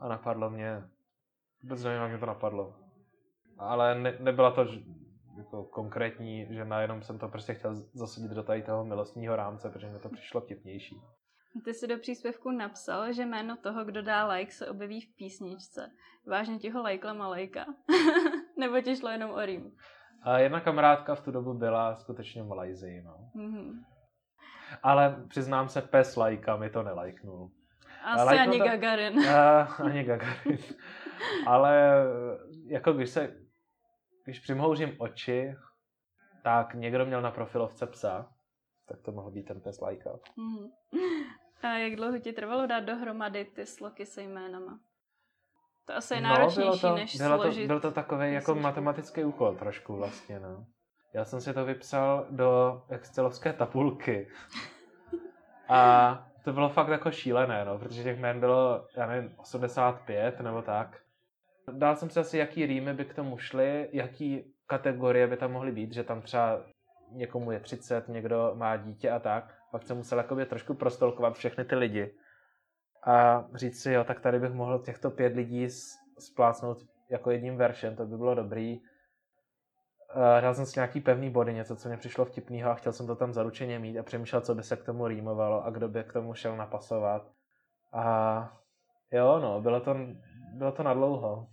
A 0.00 0.08
napadlo 0.08 0.50
mě, 0.50 0.88
vůbec 1.62 1.84
nevím, 1.84 2.02
jak 2.02 2.10
mě 2.10 2.18
to 2.18 2.26
napadlo. 2.26 2.76
Ale 3.58 3.94
ne, 3.94 4.16
nebyla 4.20 4.50
to 4.50 4.66
jako 5.38 5.64
konkrétní, 5.64 6.46
že 6.50 6.64
najednou 6.64 7.00
jsem 7.00 7.18
to 7.18 7.28
prostě 7.28 7.54
chtěl 7.54 7.74
zasadit 7.74 8.30
do 8.30 8.42
tady 8.42 8.62
toho 8.62 8.84
milostního 8.84 9.36
rámce, 9.36 9.70
protože 9.70 9.90
mi 9.90 9.98
to 9.98 10.08
přišlo 10.08 10.40
vtipnější. 10.40 11.00
Ty 11.64 11.74
si 11.74 11.86
do 11.86 11.98
příspěvku 11.98 12.50
napsal, 12.50 13.12
že 13.12 13.26
jméno 13.26 13.56
toho, 13.56 13.84
kdo 13.84 14.02
dá 14.02 14.26
like, 14.26 14.52
se 14.52 14.68
objeví 14.70 15.00
v 15.00 15.16
písničce. 15.16 15.90
Vážně 16.26 16.58
ti 16.58 16.70
ho 16.70 16.82
lajkla 16.82 17.12
Malejka? 17.12 17.66
Nebo 18.58 18.80
ti 18.80 18.96
šlo 18.96 19.10
jenom 19.10 19.30
o 19.30 19.46
rým? 19.46 19.76
A 20.22 20.38
jedna 20.38 20.60
kamarádka 20.60 21.14
v 21.14 21.20
tu 21.20 21.30
dobu 21.30 21.54
byla 21.54 21.96
skutečně 21.96 22.42
Malajzii, 22.42 23.02
no. 23.02 23.30
Mm-hmm. 23.36 23.84
Ale 24.82 25.24
přiznám 25.28 25.68
se, 25.68 25.82
pes 25.82 26.16
lajka 26.16 26.56
mi 26.56 26.70
to 26.70 26.82
nelajknul. 26.82 27.50
Asi 28.04 28.30
like 28.30 28.40
ani 28.40 28.58
to, 28.58 28.64
Gagarin. 28.64 29.18
Uh, 29.18 29.86
ani 29.86 30.04
Gagarin. 30.04 30.58
Ale 31.46 32.04
jako 32.66 32.92
když 32.92 33.10
se, 33.10 33.36
když 34.24 34.40
přimhouřím 34.40 34.96
oči, 34.98 35.54
tak 36.44 36.74
někdo 36.74 37.06
měl 37.06 37.22
na 37.22 37.30
profilovce 37.30 37.86
psa, 37.86 38.32
tak 38.88 39.00
to 39.02 39.12
mohl 39.12 39.30
být 39.30 39.42
ten 39.42 39.60
pes 39.60 39.80
lajka. 39.80 40.10
Mm. 40.36 40.66
A 41.62 41.68
jak 41.68 41.96
dlouho 41.96 42.18
ti 42.18 42.32
trvalo 42.32 42.66
dát 42.66 42.80
dohromady 42.80 43.44
ty 43.44 43.66
sloky 43.66 44.06
se 44.06 44.22
jménama? 44.22 44.78
To 45.86 45.96
asi 45.96 46.14
je 46.14 46.20
náročnější, 46.20 46.68
no, 46.68 46.78
bylo 46.78 46.94
to, 46.94 46.96
než 46.96 47.16
bylo 47.16 47.42
složit. 47.42 47.62
To, 47.62 47.66
byl 47.66 47.80
to 47.80 47.90
takový 47.90 48.32
jako 48.32 48.54
matematický 48.54 49.24
úkol 49.24 49.54
trošku 49.54 49.96
vlastně, 49.96 50.40
no. 50.40 50.66
Já 51.14 51.24
jsem 51.24 51.40
si 51.40 51.54
to 51.54 51.64
vypsal 51.64 52.26
do 52.30 52.82
excelovské 52.88 53.52
tabulky. 53.52 54.28
A 55.68 56.29
to 56.44 56.52
bylo 56.52 56.68
fakt 56.68 56.88
jako 56.88 57.10
šílené, 57.10 57.64
no, 57.64 57.78
protože 57.78 58.02
těch 58.02 58.18
jmén 58.18 58.40
bylo, 58.40 58.86
já 58.96 59.06
nevím, 59.06 59.34
85 59.36 60.40
nebo 60.40 60.62
tak. 60.62 61.00
Dal 61.72 61.96
jsem 61.96 62.10
si 62.10 62.20
asi, 62.20 62.38
jaký 62.38 62.66
rýmy 62.66 62.94
by 62.94 63.04
k 63.04 63.14
tomu 63.14 63.38
šly, 63.38 63.88
jaký 63.92 64.54
kategorie 64.66 65.26
by 65.26 65.36
tam 65.36 65.52
mohly 65.52 65.72
být, 65.72 65.92
že 65.92 66.04
tam 66.04 66.22
třeba 66.22 66.60
někomu 67.12 67.50
je 67.50 67.60
30, 67.60 68.08
někdo 68.08 68.52
má 68.54 68.76
dítě 68.76 69.10
a 69.10 69.18
tak. 69.18 69.54
Pak 69.70 69.82
jsem 69.82 69.96
musel 69.96 70.18
jakoby 70.18 70.46
trošku 70.46 70.74
prostolkovat 70.74 71.34
všechny 71.34 71.64
ty 71.64 71.74
lidi. 71.74 72.14
A 73.06 73.44
říct 73.54 73.82
si, 73.82 73.92
jo, 73.92 74.04
tak 74.04 74.20
tady 74.20 74.38
bych 74.38 74.52
mohl 74.52 74.78
těchto 74.78 75.10
pět 75.10 75.34
lidí 75.34 75.68
splácnout 76.18 76.78
jako 77.10 77.30
jedním 77.30 77.56
veršem, 77.56 77.96
to 77.96 78.06
by 78.06 78.16
bylo 78.16 78.34
dobrý. 78.34 78.80
Dal 80.14 80.54
jsem 80.54 80.66
si 80.66 80.78
nějaký 80.78 81.00
pevný 81.00 81.30
body, 81.30 81.54
něco, 81.54 81.76
co 81.76 81.88
mě 81.88 81.96
přišlo 81.96 82.24
vtipného 82.24 82.70
a 82.70 82.74
chtěl 82.74 82.92
jsem 82.92 83.06
to 83.06 83.16
tam 83.16 83.32
zaručeně 83.32 83.78
mít 83.78 83.98
a 83.98 84.02
přemýšlel, 84.02 84.40
co 84.40 84.54
by 84.54 84.62
se 84.62 84.76
k 84.76 84.84
tomu 84.84 85.08
rýmovalo 85.08 85.64
a 85.64 85.70
kdo 85.70 85.88
by 85.88 86.04
k 86.04 86.12
tomu 86.12 86.34
šel 86.34 86.56
napasovat. 86.56 87.30
A 87.92 88.58
jo, 89.12 89.38
no, 89.38 89.60
bylo 89.60 89.80
to, 89.80 89.96
bylo 90.54 90.72
to 90.72 90.82
na 90.82 90.94
dlouho. 90.94 91.48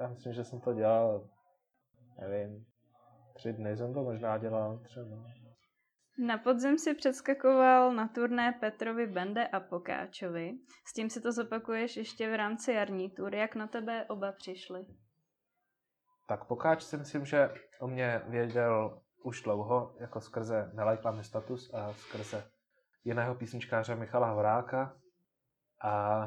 Já 0.00 0.08
myslím, 0.08 0.32
že 0.32 0.44
jsem 0.44 0.60
to 0.60 0.74
dělal, 0.74 1.28
nevím, 2.20 2.66
tři 3.34 3.52
dny 3.52 3.76
jsem 3.76 3.94
to 3.94 4.02
možná 4.02 4.38
dělal 4.38 4.78
třeba. 4.78 5.24
Na 6.26 6.38
podzim 6.38 6.78
si 6.78 6.94
předskakoval 6.94 7.94
na 7.94 8.08
turné 8.08 8.52
Petrovi 8.60 9.06
Bende 9.06 9.46
a 9.46 9.60
Pokáčovi. 9.60 10.52
S 10.86 10.92
tím 10.92 11.10
si 11.10 11.20
to 11.20 11.32
zopakuješ 11.32 11.96
ještě 11.96 12.30
v 12.30 12.36
rámci 12.36 12.72
jarní 12.72 13.10
tury. 13.10 13.38
Jak 13.38 13.54
na 13.54 13.66
tebe 13.66 14.04
oba 14.04 14.32
přišli? 14.32 14.86
Tak 16.30 16.44
Pokáč 16.44 16.82
si 16.82 16.96
myslím, 16.96 17.24
že 17.24 17.50
o 17.80 17.88
mě 17.88 18.22
věděl 18.28 19.00
už 19.22 19.42
dlouho, 19.42 19.94
jako 20.00 20.20
skrze 20.20 20.70
Nelajklámy 20.74 21.24
status 21.24 21.74
a 21.74 21.92
skrze 21.92 22.50
jiného 23.04 23.34
písničkáře 23.34 23.96
Michala 23.96 24.30
Horáka. 24.30 24.96
A 25.82 26.22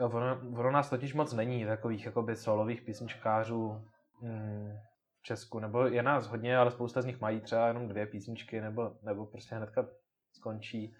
ono, 0.00 0.40
ono 0.58 0.70
nás 0.70 0.90
totiž 0.90 1.14
moc 1.14 1.32
není 1.32 1.64
takových 1.64 2.06
jakoby 2.06 2.36
solových 2.36 2.82
písničkářů 2.82 3.86
hmm, 4.20 4.78
v 5.20 5.22
Česku, 5.22 5.58
nebo 5.58 5.86
je 5.86 6.02
nás 6.02 6.26
hodně, 6.26 6.56
ale 6.56 6.70
spousta 6.70 7.02
z 7.02 7.06
nich 7.06 7.20
mají 7.20 7.40
třeba 7.40 7.66
jenom 7.66 7.88
dvě 7.88 8.06
písničky, 8.06 8.60
nebo, 8.60 8.96
nebo 9.02 9.26
prostě 9.26 9.54
hnedka 9.54 9.86
skončí. 10.32 10.96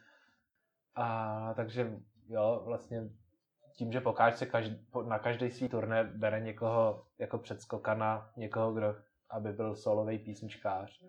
A 0.94 1.54
takže 1.54 1.92
jo, 2.28 2.62
vlastně 2.66 3.08
tím, 3.72 3.92
že 3.92 4.00
Pokáč 4.00 4.34
se 4.34 4.46
každý, 4.46 4.86
na 5.06 5.18
každý 5.18 5.50
svý 5.50 5.68
turné 5.68 6.04
bere 6.04 6.40
někoho 6.40 7.04
jako 7.18 7.38
předskokana, 7.38 8.30
někoho, 8.36 8.72
kdo 8.72 8.94
aby 9.30 9.52
byl 9.52 9.74
solový 9.74 10.18
písničkář, 10.18 11.04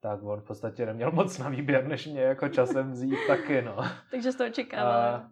tak 0.00 0.22
on 0.22 0.40
v 0.40 0.44
podstatě 0.44 0.86
neměl 0.86 1.10
moc 1.10 1.38
na 1.38 1.48
výběr, 1.48 1.86
než 1.86 2.06
mě 2.06 2.20
jako 2.20 2.48
časem 2.48 2.92
vzít 2.92 3.18
taky, 3.26 3.62
no. 3.62 3.76
Takže 4.10 4.32
jsi 4.32 4.38
to 4.38 4.46
očekával. 4.46 4.92
A, 4.92 5.30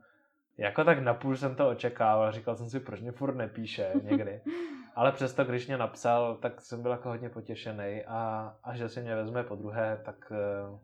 jako 0.58 0.84
tak 0.84 0.98
napůl 0.98 1.36
jsem 1.36 1.56
to 1.56 1.68
očekával, 1.68 2.32
říkal 2.32 2.56
jsem 2.56 2.70
si, 2.70 2.80
proč 2.80 3.00
mě 3.00 3.12
furt 3.12 3.34
nepíše 3.34 3.92
někdy. 4.02 4.40
Ale 4.94 5.12
přesto, 5.12 5.44
když 5.44 5.66
mě 5.66 5.78
napsal, 5.78 6.36
tak 6.36 6.60
jsem 6.60 6.82
byl 6.82 6.90
jako 6.90 7.08
hodně 7.08 7.30
potěšený 7.30 8.04
a, 8.06 8.54
a 8.64 8.76
že 8.76 8.88
si 8.88 9.00
mě 9.00 9.14
vezme 9.14 9.44
po 9.44 9.54
druhé, 9.56 10.02
tak, 10.04 10.32
eh, 10.32 10.78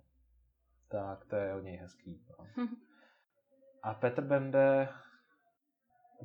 tak 0.89 1.25
to 1.25 1.37
je 1.37 1.55
od 1.55 1.61
něj 1.61 1.77
hezký. 1.77 2.23
No. 2.39 2.67
A 3.83 3.95
Petr 3.95 4.23
Bende, 4.23 4.89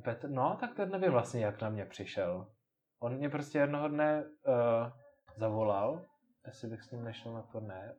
Petr, 0.04 0.30
no 0.30 0.56
tak 0.60 0.74
ten 0.74 0.90
nevím 0.90 1.10
vlastně, 1.10 1.44
jak 1.44 1.62
na 1.62 1.68
mě 1.68 1.84
přišel. 1.84 2.46
On 3.00 3.14
mě 3.14 3.28
prostě 3.30 3.58
jednoho 3.58 3.88
dne 3.88 4.24
uh, 4.24 4.90
zavolal, 5.36 6.04
jestli 6.46 6.68
bych 6.68 6.82
s 6.82 6.90
ním 6.90 7.04
nešel 7.04 7.32
na 7.32 7.42
turné. 7.42 7.94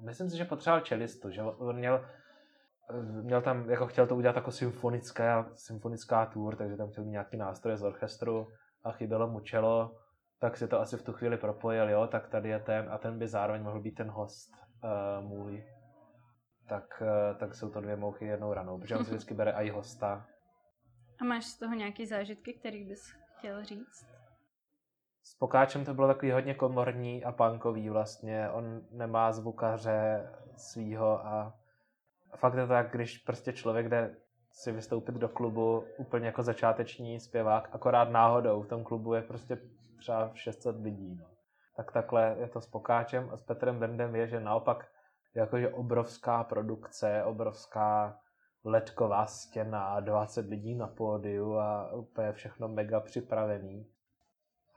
Myslím 0.00 0.30
si, 0.30 0.36
že 0.36 0.44
potřeboval 0.44 0.80
čelistu, 0.80 1.30
že 1.30 1.42
on 1.42 1.76
měl, 1.76 2.06
eh, 2.90 3.02
měl 3.02 3.42
tam, 3.42 3.70
jako 3.70 3.86
chtěl 3.86 4.06
to 4.06 4.16
udělat 4.16 4.36
jako 4.36 4.50
symfonická, 4.50 5.50
symfonická 5.54 6.26
tour, 6.26 6.56
takže 6.56 6.76
tam 6.76 6.90
chtěl 6.90 7.04
mít 7.04 7.10
nějaký 7.10 7.36
nástroje 7.36 7.76
z 7.76 7.82
orchestru 7.82 8.48
a 8.84 8.92
chybělo 8.92 9.28
mu 9.28 9.40
čelo, 9.40 9.96
tak 10.38 10.56
si 10.56 10.68
to 10.68 10.80
asi 10.80 10.96
v 10.96 11.02
tu 11.02 11.12
chvíli 11.12 11.36
propojil, 11.36 11.90
jo, 11.90 12.06
tak 12.06 12.28
tady 12.28 12.48
je 12.48 12.58
ten 12.58 12.88
a 12.90 12.98
ten 12.98 13.18
by 13.18 13.28
zároveň 13.28 13.62
mohl 13.62 13.80
být 13.80 13.94
ten 13.94 14.10
host 14.10 14.52
uh, 14.84 15.24
můj. 15.24 15.64
Tak, 16.68 17.02
uh, 17.02 17.38
tak 17.38 17.54
jsou 17.54 17.70
to 17.70 17.80
dvě 17.80 17.96
mouchy 17.96 18.24
jednou 18.24 18.52
ranou, 18.52 18.78
protože 18.78 18.96
on 18.96 19.04
si 19.04 19.10
vždycky 19.14 19.34
bere 19.34 19.52
i 19.52 19.70
hosta. 19.70 20.26
A 21.20 21.24
máš 21.24 21.44
z 21.44 21.58
toho 21.58 21.74
nějaký 21.74 22.06
zážitky, 22.06 22.52
který 22.52 22.84
bys 22.84 23.14
chtěl 23.38 23.64
říct? 23.64 24.06
S 25.22 25.34
Pokáčem 25.34 25.84
to 25.84 25.94
bylo 25.94 26.08
takový 26.08 26.32
hodně 26.32 26.54
komorní 26.54 27.24
a 27.24 27.32
punkový 27.32 27.90
vlastně. 27.90 28.50
On 28.50 28.82
nemá 28.90 29.32
zvukaře 29.32 30.30
svýho 30.56 31.26
a 31.26 31.54
fakt 32.36 32.54
je 32.54 32.62
to 32.62 32.68
tak, 32.68 32.92
když 32.92 33.18
prostě 33.18 33.52
člověk 33.52 33.88
jde 33.88 34.16
si 34.52 34.72
vystoupit 34.72 35.14
do 35.14 35.28
klubu 35.28 35.84
úplně 35.96 36.26
jako 36.26 36.42
začáteční 36.42 37.20
zpěvák, 37.20 37.68
akorát 37.72 38.10
náhodou 38.10 38.62
v 38.62 38.66
tom 38.68 38.84
klubu 38.84 39.14
je 39.14 39.22
prostě 39.22 39.58
třeba 39.98 40.30
600 40.34 40.76
lidí. 40.80 41.16
No. 41.20 41.26
Tak 41.76 41.92
takhle 41.92 42.36
je 42.38 42.48
to 42.48 42.60
s 42.60 42.66
Pokáčem 42.66 43.30
a 43.32 43.36
s 43.36 43.42
Petrem 43.42 43.78
Bendem 43.78 44.16
je, 44.16 44.26
že 44.26 44.40
naopak 44.40 44.88
jakože 45.34 45.68
obrovská 45.68 46.44
produkce, 46.44 47.24
obrovská 47.24 48.18
letková 48.64 49.26
stěna, 49.26 50.00
20 50.00 50.48
lidí 50.48 50.74
na 50.74 50.86
pódiu 50.86 51.54
a 51.54 51.92
úplně 51.92 52.32
všechno 52.32 52.68
mega 52.68 53.00
připravený. 53.00 53.86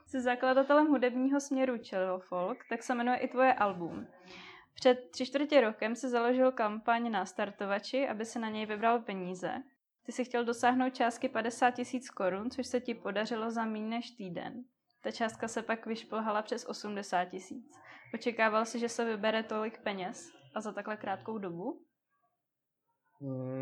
Jsi 0.05 0.21
zakladatelem 0.21 0.87
hudebního 0.87 1.39
směru 1.39 1.77
Cello 1.77 2.19
Folk, 2.19 2.57
tak 2.69 2.83
se 2.83 2.95
jmenuje 2.95 3.17
i 3.17 3.27
tvoje 3.27 3.53
album. 3.53 4.07
Před 4.73 5.09
tři 5.11 5.25
čtvrtě 5.25 5.61
rokem 5.61 5.95
si 5.95 6.09
založil 6.09 6.51
kampaň 6.51 7.11
na 7.11 7.25
startovači, 7.25 8.07
aby 8.07 8.25
se 8.25 8.39
na 8.39 8.49
něj 8.49 8.65
vybral 8.65 8.99
peníze. 8.99 9.63
Ty 10.03 10.11
si 10.11 10.25
chtěl 10.25 10.45
dosáhnout 10.45 10.95
částky 10.95 11.29
50 11.29 11.71
tisíc 11.71 12.09
korun, 12.09 12.51
což 12.51 12.67
se 12.67 12.81
ti 12.81 12.93
podařilo 12.93 13.51
za 13.51 13.65
méně 13.65 13.87
než 13.87 14.11
týden. 14.11 14.63
Ta 15.03 15.11
částka 15.11 15.47
se 15.47 15.61
pak 15.61 15.85
vyšplhala 15.85 16.41
přes 16.41 16.65
80 16.65 17.25
tisíc. 17.25 17.71
Očekával 18.13 18.65
si, 18.65 18.79
že 18.79 18.89
se 18.89 19.05
vybere 19.05 19.43
tolik 19.43 19.81
peněz 19.83 20.31
a 20.55 20.61
za 20.61 20.71
takhle 20.71 20.97
krátkou 20.97 21.37
dobu? 21.37 21.81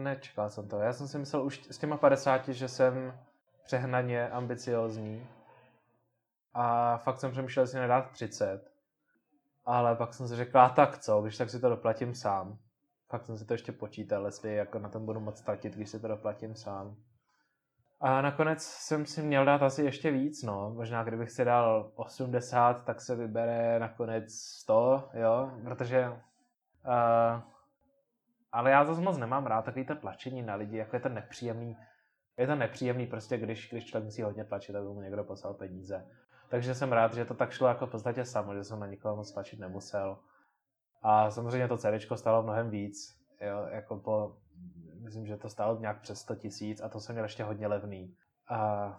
Nečekal 0.03 0.49
jsem 0.49 0.67
to. 0.67 0.79
Já 0.79 0.93
jsem 0.93 1.07
si 1.07 1.17
myslel 1.17 1.45
už 1.45 1.63
s 1.71 1.77
těma 1.77 1.97
50, 1.97 2.47
že 2.47 2.67
jsem 2.67 3.19
přehnaně 3.65 4.29
ambiciozní. 4.29 5.27
A 6.53 6.97
fakt 6.97 7.19
jsem 7.19 7.31
přemýšlel, 7.31 7.63
jestli 7.63 7.79
nedát 7.79 8.11
30. 8.11 8.71
Ale 9.65 9.95
pak 9.95 10.13
jsem 10.13 10.27
si 10.27 10.35
řekl, 10.35 10.59
tak 10.75 10.97
co, 10.97 11.21
když 11.21 11.37
tak 11.37 11.49
si 11.49 11.59
to 11.59 11.69
doplatím 11.69 12.15
sám. 12.15 12.57
Fakt 13.09 13.25
jsem 13.25 13.37
si 13.37 13.45
to 13.45 13.53
ještě 13.53 13.71
počítal, 13.71 14.25
jestli 14.25 14.55
jako 14.55 14.79
na 14.79 14.89
tom 14.89 15.05
budu 15.05 15.19
moc 15.19 15.37
ztratit, 15.37 15.75
když 15.75 15.89
si 15.89 15.99
to 15.99 16.07
doplatím 16.07 16.55
sám. 16.55 16.95
A 18.01 18.21
nakonec 18.21 18.63
jsem 18.63 19.05
si 19.05 19.21
měl 19.21 19.45
dát 19.45 19.63
asi 19.63 19.83
ještě 19.83 20.11
víc, 20.11 20.43
no. 20.43 20.73
Možná 20.73 21.03
kdybych 21.03 21.31
si 21.31 21.45
dal 21.45 21.91
80, 21.95 22.73
tak 22.73 23.01
se 23.01 23.15
vybere 23.15 23.79
nakonec 23.79 24.33
100, 24.33 25.09
jo, 25.13 25.51
protože... 25.63 26.09
Uh, 26.09 27.54
ale 28.55 28.71
já 28.71 28.85
zase 28.85 29.01
moc 29.01 29.17
nemám 29.17 29.45
rád 29.45 29.65
takový 29.65 29.85
to 29.85 29.95
tlačení 29.95 30.41
na 30.41 30.55
lidi, 30.55 30.77
jako 30.77 30.95
je 30.95 30.99
to 30.99 31.09
nepříjemný. 31.09 31.77
Je 32.37 32.47
to 32.47 32.55
nepříjemný 32.55 33.07
prostě, 33.07 33.37
když, 33.37 33.69
když 33.71 33.85
člověk 33.85 34.05
musí 34.05 34.21
hodně 34.21 34.45
tlačit, 34.45 34.75
aby 34.75 34.87
mu 34.87 35.01
někdo 35.01 35.23
poslal 35.23 35.53
peníze. 35.53 36.07
Takže 36.49 36.75
jsem 36.75 36.91
rád, 36.91 37.13
že 37.13 37.25
to 37.25 37.33
tak 37.33 37.51
šlo 37.51 37.67
jako 37.67 37.87
v 37.87 37.91
podstatě 37.91 38.25
samo, 38.25 38.55
že 38.55 38.63
jsem 38.63 38.79
na 38.79 38.87
nikoho 38.87 39.15
moc 39.15 39.31
tlačit 39.31 39.59
nemusel. 39.59 40.19
A 41.01 41.31
samozřejmě 41.31 41.67
to 41.67 41.77
CD 41.77 42.15
stalo 42.15 42.43
mnohem 42.43 42.69
víc. 42.69 43.19
Jo, 43.41 43.67
jako 43.69 43.97
po, 43.97 44.37
myslím, 44.99 45.25
že 45.25 45.37
to 45.37 45.49
stálo 45.49 45.79
nějak 45.79 46.01
přes 46.01 46.19
100 46.19 46.35
tisíc 46.35 46.81
a 46.81 46.89
to 46.89 46.99
jsem 46.99 47.15
měl 47.15 47.25
ještě 47.25 47.43
hodně 47.43 47.67
levný. 47.67 48.15
A 48.47 48.89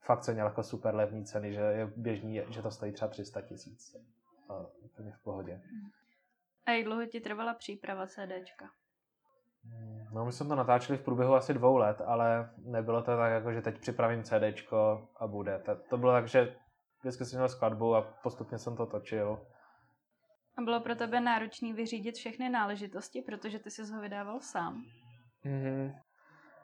fakt 0.00 0.24
jsem 0.24 0.34
měl 0.34 0.46
jako 0.46 0.62
super 0.62 0.94
levný 0.94 1.24
ceny, 1.24 1.52
že 1.52 1.60
je 1.60 1.92
běžný, 1.96 2.42
že 2.48 2.62
to 2.62 2.70
stojí 2.70 2.92
třeba 2.92 3.08
300 3.08 3.40
tisíc. 3.40 3.96
Úplně 4.82 5.12
v 5.12 5.22
pohodě. 5.22 5.60
A 6.66 6.70
jak 6.70 6.84
dlouho 6.84 7.06
ti 7.06 7.20
trvala 7.20 7.54
příprava 7.54 8.06
CDčka? 8.06 8.70
No, 10.12 10.24
my 10.24 10.32
jsme 10.32 10.48
to 10.48 10.54
natáčeli 10.54 10.98
v 10.98 11.02
průběhu 11.02 11.34
asi 11.34 11.54
dvou 11.54 11.76
let, 11.76 12.02
ale 12.06 12.50
nebylo 12.58 13.02
to 13.02 13.16
tak, 13.16 13.32
jako 13.32 13.52
že 13.52 13.62
teď 13.62 13.78
připravím 13.78 14.22
CDčko 14.22 15.08
a 15.16 15.26
bude. 15.26 15.58
To, 15.58 15.76
to 15.90 15.98
bylo 15.98 16.12
tak, 16.12 16.28
že 16.28 16.56
vždycky 17.00 17.24
jsem 17.24 17.38
měl 17.38 17.48
skladbu 17.48 17.94
a 17.94 18.02
postupně 18.22 18.58
jsem 18.58 18.76
to 18.76 18.86
točil. 18.86 19.46
A 20.58 20.62
bylo 20.62 20.80
pro 20.80 20.94
tebe 20.94 21.20
náročné 21.20 21.72
vyřídit 21.72 22.14
všechny 22.14 22.48
náležitosti, 22.48 23.22
protože 23.22 23.58
ty 23.58 23.70
jsi 23.70 23.92
ho 23.92 24.00
vydával 24.00 24.40
sám? 24.40 24.84
Mm-hmm. 25.44 25.94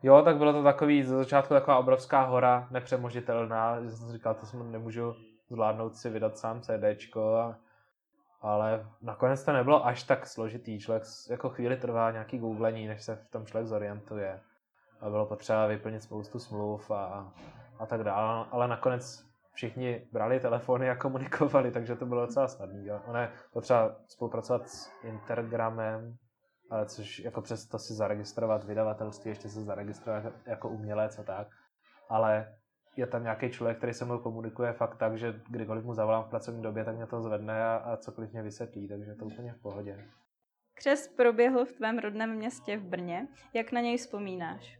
Jo, 0.02 0.22
tak 0.22 0.36
bylo 0.36 0.52
to 0.52 0.62
takový, 0.62 1.02
ze 1.02 1.16
začátku 1.16 1.54
taková 1.54 1.78
obrovská 1.78 2.22
hora, 2.22 2.68
nepřemožitelná, 2.70 3.82
že 3.82 3.90
jsem 3.90 4.12
říkal, 4.12 4.34
to 4.34 4.46
jsem 4.46 4.72
nemůžu 4.72 5.14
zvládnout 5.50 5.96
si 5.96 6.10
vydat 6.10 6.38
sám 6.38 6.60
CDčko 6.60 7.34
a 7.34 7.58
ale 8.46 8.86
nakonec 9.02 9.44
to 9.44 9.52
nebylo 9.52 9.86
až 9.86 10.02
tak 10.02 10.26
složitý. 10.26 10.80
Člověk 10.80 11.02
jako 11.30 11.50
chvíli 11.50 11.76
trvá 11.76 12.10
nějaký 12.10 12.38
googlení, 12.38 12.86
než 12.86 13.02
se 13.02 13.16
v 13.16 13.30
tom 13.30 13.46
člověk 13.46 13.66
zorientuje. 13.66 14.40
A 15.00 15.10
bylo 15.10 15.26
potřeba 15.26 15.66
vyplnit 15.66 16.02
spoustu 16.02 16.38
smluv 16.38 16.90
a, 16.90 17.32
a 17.78 17.86
tak 17.86 18.04
dále. 18.04 18.46
Ale 18.50 18.68
nakonec 18.68 19.26
všichni 19.52 20.08
brali 20.12 20.40
telefony 20.40 20.90
a 20.90 20.96
komunikovali, 20.96 21.70
takže 21.70 21.96
to 21.96 22.06
bylo 22.06 22.26
docela 22.26 22.48
snadné. 22.48 23.00
Ono 23.06 23.18
je 23.18 23.30
potřeba 23.52 23.96
spolupracovat 24.08 24.68
s 24.68 24.90
Intergramem, 25.02 26.16
což 26.86 27.18
jako 27.18 27.42
přesto 27.42 27.78
si 27.78 27.94
zaregistrovat 27.94 28.64
vydavatelství, 28.64 29.28
ještě 29.28 29.48
se 29.48 29.62
zaregistrovat 29.62 30.24
jako 30.46 30.68
umělec 30.68 31.18
a 31.18 31.22
tak. 31.22 31.48
Ale 32.08 32.54
je 32.96 33.06
tam 33.06 33.22
nějaký 33.22 33.50
člověk, 33.50 33.78
který 33.78 33.94
se 33.94 34.04
mnou 34.04 34.18
komunikuje 34.18 34.72
fakt 34.72 34.96
tak, 34.96 35.18
že 35.18 35.40
kdykoliv 35.48 35.84
mu 35.84 35.94
zavolám 35.94 36.24
v 36.24 36.28
pracovní 36.28 36.62
době, 36.62 36.84
tak 36.84 36.96
mě 36.96 37.06
to 37.06 37.22
zvedne 37.22 37.64
a, 37.64 37.76
a 37.76 37.96
cokoliv 37.96 38.32
mě 38.32 38.42
vysvětlí, 38.42 38.88
takže 38.88 39.14
to 39.14 39.24
úplně 39.24 39.52
v 39.52 39.62
pohodě. 39.62 40.04
Křest 40.74 41.16
proběhl 41.16 41.64
v 41.64 41.72
tvém 41.72 41.98
rodném 41.98 42.34
městě 42.34 42.76
v 42.76 42.84
Brně. 42.84 43.28
Jak 43.54 43.72
na 43.72 43.80
něj 43.80 43.96
vzpomínáš? 43.96 44.78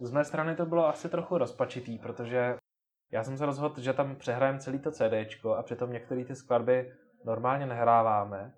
Z 0.00 0.10
mé 0.10 0.24
strany 0.24 0.56
to 0.56 0.66
bylo 0.66 0.86
asi 0.86 1.08
trochu 1.08 1.38
rozpačitý, 1.38 1.98
protože 1.98 2.56
já 3.12 3.24
jsem 3.24 3.38
se 3.38 3.46
rozhodl, 3.46 3.80
že 3.80 3.92
tam 3.92 4.16
přehrajem 4.16 4.58
celý 4.58 4.78
to 4.78 4.90
CD 4.90 5.12
a 5.56 5.62
přitom 5.62 5.92
některé 5.92 6.24
ty 6.24 6.36
skladby 6.36 6.92
normálně 7.24 7.66
nehráváme. 7.66 8.54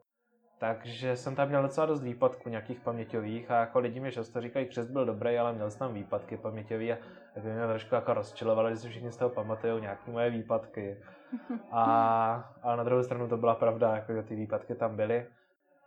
Takže 0.69 1.17
jsem 1.17 1.35
tam 1.35 1.49
měl 1.49 1.63
docela 1.63 1.87
dost 1.87 2.03
výpadků 2.03 2.49
nějakých 2.49 2.81
paměťových 2.81 3.51
a 3.51 3.61
jako 3.61 3.79
lidi 3.79 4.01
mi 4.01 4.13
často 4.13 4.41
říkají, 4.41 4.67
křest 4.67 4.91
byl 4.91 5.05
dobrý, 5.07 5.39
ale 5.39 5.53
měl 5.53 5.71
jsem 5.71 5.79
tam 5.79 5.95
výpadky 5.95 6.37
paměťový 6.37 6.93
a 6.93 6.97
tak 7.35 7.45
mě 7.45 7.67
trošku 7.67 7.95
jako 7.95 8.15
rozčilovalo, 8.15 8.71
že 8.71 8.77
si 8.77 8.89
všichni 8.89 9.13
z 9.13 9.17
toho 9.17 9.31
pamatují 9.31 9.81
nějaké 9.83 10.11
moje 10.11 10.31
výpadky. 10.31 10.97
A, 11.71 12.55
ale 12.63 12.77
na 12.77 12.85
druhou 12.85 13.03
stranu 13.03 13.29
to 13.29 13.37
byla 13.37 13.55
pravda, 13.55 13.97
jako 13.97 14.13
že 14.13 14.23
ty 14.23 14.37
výpadky 14.37 14.75
tam 14.75 14.97
byly. 14.97 15.27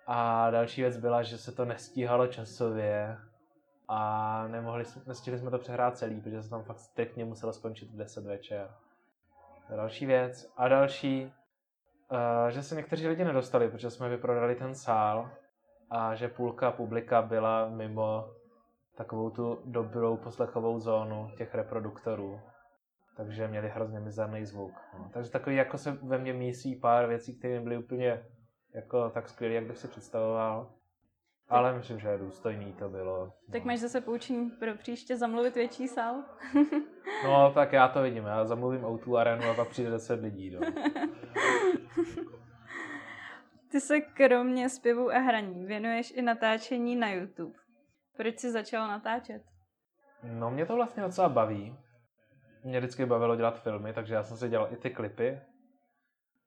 A 0.07 0.49
další 0.49 0.81
věc 0.81 0.97
byla, 0.97 1.23
že 1.23 1.37
se 1.37 1.51
to 1.51 1.65
nestíhalo 1.65 2.27
časově 2.27 3.17
a 3.87 4.47
nemohli, 4.47 4.83
nestihli 5.07 5.39
jsme 5.39 5.51
to 5.51 5.57
přehrát 5.57 5.97
celý, 5.97 6.21
protože 6.21 6.43
se 6.43 6.49
tam 6.49 6.63
fakt 6.63 6.79
striktně 6.79 7.25
muselo 7.25 7.53
skončit 7.53 7.91
v 7.91 7.97
10 7.97 8.25
večer. 8.25 8.69
Další 9.75 10.05
věc. 10.05 10.53
A 10.57 10.67
další, 10.67 11.33
uh, 12.11 12.49
že 12.49 12.63
se 12.63 12.75
někteří 12.75 13.07
lidi 13.07 13.25
nedostali, 13.25 13.69
protože 13.69 13.89
jsme 13.89 14.09
vyprodali 14.09 14.55
ten 14.55 14.75
sál 14.75 15.29
a 15.89 16.15
že 16.15 16.27
půlka 16.27 16.71
publika 16.71 17.21
byla 17.21 17.69
mimo 17.69 18.29
takovou 18.97 19.29
tu 19.29 19.61
dobrou 19.65 20.17
poslechovou 20.17 20.79
zónu 20.79 21.31
těch 21.37 21.55
reproduktorů. 21.55 22.39
Takže 23.17 23.47
měli 23.47 23.69
hrozně 23.69 23.99
mizerný 23.99 24.45
zvuk. 24.45 24.73
No. 24.99 25.09
Takže 25.13 25.31
takový 25.31 25.55
jako 25.55 25.77
se 25.77 25.91
ve 25.91 26.17
mně 26.17 26.33
mísí 26.33 26.75
pár 26.75 27.07
věcí, 27.07 27.39
které 27.39 27.59
byly 27.59 27.77
úplně 27.77 28.23
jako 28.75 29.09
tak 29.09 29.29
skvělé, 29.29 29.55
jak 29.55 29.65
bych 29.65 29.77
si 29.77 29.87
představoval. 29.87 30.76
Ale 31.49 31.73
myslím, 31.73 31.99
že 31.99 32.17
důstojný 32.17 32.73
to 32.73 32.89
bylo. 32.89 33.33
Tak 33.51 33.63
no. 33.63 33.67
máš 33.67 33.79
zase 33.79 34.01
poučení 34.01 34.49
pro 34.49 34.75
příště 34.75 35.17
zamluvit 35.17 35.55
větší 35.55 35.87
sál? 35.87 36.23
no, 37.23 37.51
tak 37.53 37.73
já 37.73 37.87
to 37.87 38.01
vidím. 38.01 38.25
Já 38.25 38.45
zamluvím 38.45 38.85
o 38.85 39.15
arenu 39.15 39.49
a 39.49 39.53
pak 39.53 39.67
přijde 39.67 39.89
10 39.89 40.21
lidí. 40.21 40.49
No. 40.49 40.59
Ty 43.71 43.81
se 43.81 44.01
kromě 44.01 44.69
zpěvu 44.69 45.11
a 45.11 45.17
hraní 45.17 45.65
věnuješ 45.65 46.11
i 46.11 46.21
natáčení 46.21 46.95
na 46.95 47.09
YouTube. 47.09 47.59
Proč 48.17 48.39
jsi 48.39 48.51
začal 48.51 48.87
natáčet? 48.87 49.41
No, 50.23 50.51
mě 50.51 50.65
to 50.65 50.75
vlastně 50.75 51.03
docela 51.03 51.29
baví. 51.29 51.77
Mě 52.63 52.79
vždycky 52.79 53.05
bavilo 53.05 53.35
dělat 53.35 53.61
filmy, 53.61 53.93
takže 53.93 54.13
já 54.13 54.23
jsem 54.23 54.37
si 54.37 54.49
dělal 54.49 54.67
i 54.73 54.75
ty 54.75 54.89
klipy. 54.89 55.41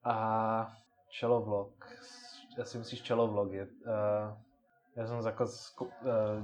A 0.04 0.73
čelovlog. 1.09 1.88
Já 2.59 2.64
si 2.64 2.78
myslíš 2.78 3.02
čelovlogy. 3.02 3.62
Uh, 3.62 3.66
já 4.97 5.07
jsem 5.07 5.27
jako 5.27 5.47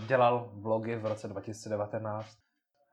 dělal 0.07 0.51
vlogy 0.53 0.97
v 0.97 1.07
roce 1.07 1.29
2019. 1.29 2.39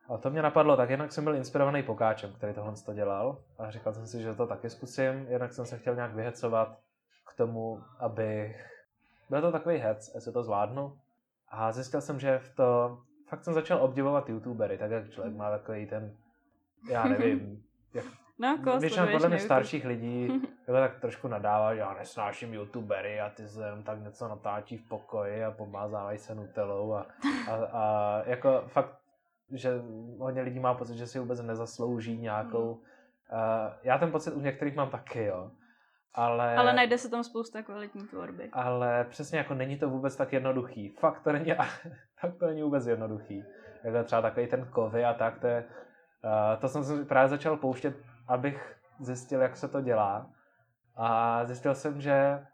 A 0.10 0.18
to 0.18 0.30
mě 0.30 0.42
napadlo, 0.42 0.78
tak 0.78 0.90
jednak 0.90 1.12
jsem 1.12 1.24
byl 1.24 1.36
inspirovaný 1.36 1.84
Pokáčem, 1.84 2.34
který 2.34 2.54
tohle 2.54 2.74
to 2.86 2.94
dělal. 2.94 3.38
A 3.58 3.72
říkal 3.72 3.94
jsem 3.94 4.08
si, 4.08 4.22
že 4.22 4.36
to 4.36 4.48
taky 4.48 4.70
zkusím. 4.70 5.28
Jednak 5.30 5.54
jsem 5.54 5.66
se 5.66 5.78
chtěl 5.78 5.96
nějak 5.96 6.16
vyhecovat 6.16 6.80
k 7.28 7.38
tomu, 7.38 7.82
abych... 8.00 8.70
Byl 9.30 9.42
to 9.42 9.52
takový 9.52 9.78
hec, 9.78 10.12
jestli 10.16 10.32
to 10.32 10.44
zvládnu. 10.44 10.98
A 11.50 11.72
zjistil 11.72 12.02
jsem, 12.02 12.20
že 12.20 12.40
v 12.40 12.56
to... 12.56 12.98
Fakt 13.30 13.44
jsem 13.44 13.54
začal 13.54 13.84
obdivovat 13.84 14.30
youtubery, 14.30 14.78
tak 14.78 14.92
jak 14.92 15.10
člověk 15.10 15.36
má 15.36 15.50
takový 15.52 15.86
ten... 15.86 16.18
Já 16.90 17.04
nevím, 17.04 17.64
jak 17.94 18.06
No, 18.40 18.58
koho 18.64 18.80
Většinou 18.80 19.08
podle 19.12 19.30
mě 19.30 19.40
starších 19.40 19.86
lidí 19.86 20.28
jako 20.68 20.80
tak 20.80 21.00
trošku 21.00 21.28
nadává, 21.28 21.74
že 21.74 21.80
já 21.80 21.94
nesnáším 21.94 22.54
youtubery 22.54 23.22
a 23.22 23.30
ty 23.30 23.48
se 23.48 23.64
tak 23.86 24.02
něco 24.02 24.28
natáčí 24.28 24.78
v 24.78 24.88
pokoji 24.88 25.44
a 25.44 25.52
pomázávají 25.52 26.18
se 26.18 26.36
nutelou 26.36 26.94
a, 26.94 27.06
a, 27.50 27.56
a 27.56 28.24
jako 28.26 28.64
fakt, 28.68 28.98
že 29.52 29.82
hodně 30.20 30.42
lidí 30.42 30.60
má 30.60 30.74
pocit, 30.74 30.98
že 30.98 31.08
si 31.08 31.20
vůbec 31.20 31.42
nezaslouží 31.42 32.18
nějakou, 32.18 32.72
uh, 32.72 32.80
já 33.84 33.98
ten 33.98 34.12
pocit 34.12 34.32
u 34.32 34.42
některých 34.42 34.76
mám 34.76 34.90
taky, 34.90 35.26
jo. 35.26 35.52
Ale, 36.16 36.56
ale 36.56 36.74
najde 36.74 36.98
se 36.98 37.10
tam 37.10 37.24
spousta 37.24 37.62
kvalitní 37.62 38.08
tvorby. 38.08 38.50
Ale 38.54 39.06
přesně 39.10 39.38
jako 39.38 39.54
není 39.54 39.78
to 39.78 39.90
vůbec 39.90 40.16
tak 40.16 40.34
jednoduchý. 40.34 40.90
Fakt 40.90 41.24
to 41.24 41.32
není, 41.32 41.54
tak 42.22 42.36
to 42.40 42.46
není 42.46 42.62
vůbec 42.62 42.88
jednoduchý. 42.88 43.44
Jako 43.84 44.04
třeba 44.04 44.22
takový 44.22 44.48
ten 44.48 44.66
kovy 44.66 45.06
a 45.06 45.14
tak, 45.14 45.40
to 45.40 45.48
je, 45.48 45.64
uh, 46.24 46.62
to 46.62 46.68
jsem 46.68 46.84
si 46.84 47.06
právě 47.06 47.30
začal 47.30 47.58
pouštět 47.58 47.96
abych 48.28 48.76
zjistil, 49.00 49.42
jak 49.42 49.58
se 49.58 49.68
to 49.68 49.82
dělá. 49.82 50.30
A 50.96 51.46
zjistil 51.46 51.76
jsem, 51.76 52.02
že, 52.02 52.46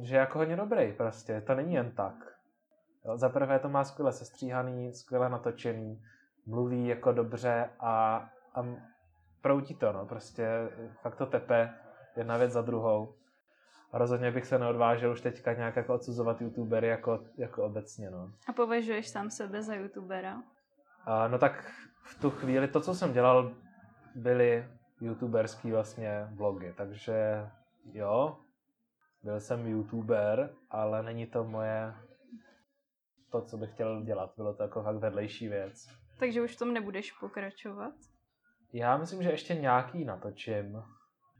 že 0.00 0.16
jako 0.16 0.38
hodně 0.38 0.56
dobrý 0.56 0.92
prostě, 0.92 1.40
to 1.40 1.54
není 1.54 1.74
jen 1.74 1.90
tak. 1.90 2.14
Jo, 3.04 3.16
za 3.16 3.28
prvé 3.28 3.58
to 3.58 3.68
má 3.68 3.84
skvěle 3.84 4.12
sestříhaný, 4.12 4.92
skvěle 4.92 5.28
natočený, 5.28 6.02
mluví 6.46 6.86
jako 6.86 7.12
dobře 7.12 7.70
a, 7.80 8.16
a 8.54 8.64
proutí 9.40 9.74
to, 9.74 9.92
no, 9.92 10.06
prostě 10.06 10.48
fakt 11.02 11.16
to 11.16 11.26
tepe 11.26 11.74
jedna 12.16 12.36
věc 12.36 12.52
za 12.52 12.62
druhou. 12.62 13.14
A 13.92 13.98
rozhodně 13.98 14.30
bych 14.30 14.46
se 14.46 14.58
neodvážil 14.58 15.12
už 15.12 15.20
teďka 15.20 15.52
nějak 15.52 15.76
jako 15.76 15.94
odsuzovat 15.94 16.40
youtubery 16.40 16.88
jako, 16.88 17.20
jako 17.36 17.64
obecně, 17.64 18.10
no. 18.10 18.30
A 18.48 18.52
považuješ 18.52 19.08
sám 19.08 19.30
sebe 19.30 19.62
za 19.62 19.74
youtubera? 19.74 20.42
A, 21.04 21.28
no 21.28 21.38
tak 21.38 21.72
v 22.02 22.20
tu 22.20 22.30
chvíli 22.30 22.68
to, 22.68 22.80
co 22.80 22.94
jsem 22.94 23.12
dělal, 23.12 23.52
byly 24.16 24.68
youtuberský 25.00 25.70
vlastně 25.70 26.28
vlogy, 26.30 26.72
takže 26.76 27.48
jo, 27.92 28.38
byl 29.22 29.40
jsem 29.40 29.66
youtuber, 29.66 30.54
ale 30.70 31.02
není 31.02 31.26
to 31.26 31.44
moje 31.44 31.94
to, 33.30 33.42
co 33.42 33.56
bych 33.56 33.72
chtěl 33.72 34.02
dělat. 34.02 34.32
Bylo 34.36 34.54
to 34.54 34.62
jako 34.62 34.82
fakt 34.82 34.96
vedlejší 34.96 35.48
věc. 35.48 35.88
Takže 36.18 36.42
už 36.42 36.56
v 36.56 36.58
tom 36.58 36.72
nebudeš 36.72 37.12
pokračovat? 37.12 37.94
Já 38.72 38.96
myslím, 38.96 39.22
že 39.22 39.30
ještě 39.30 39.54
nějaký 39.54 40.04
natočím, 40.04 40.82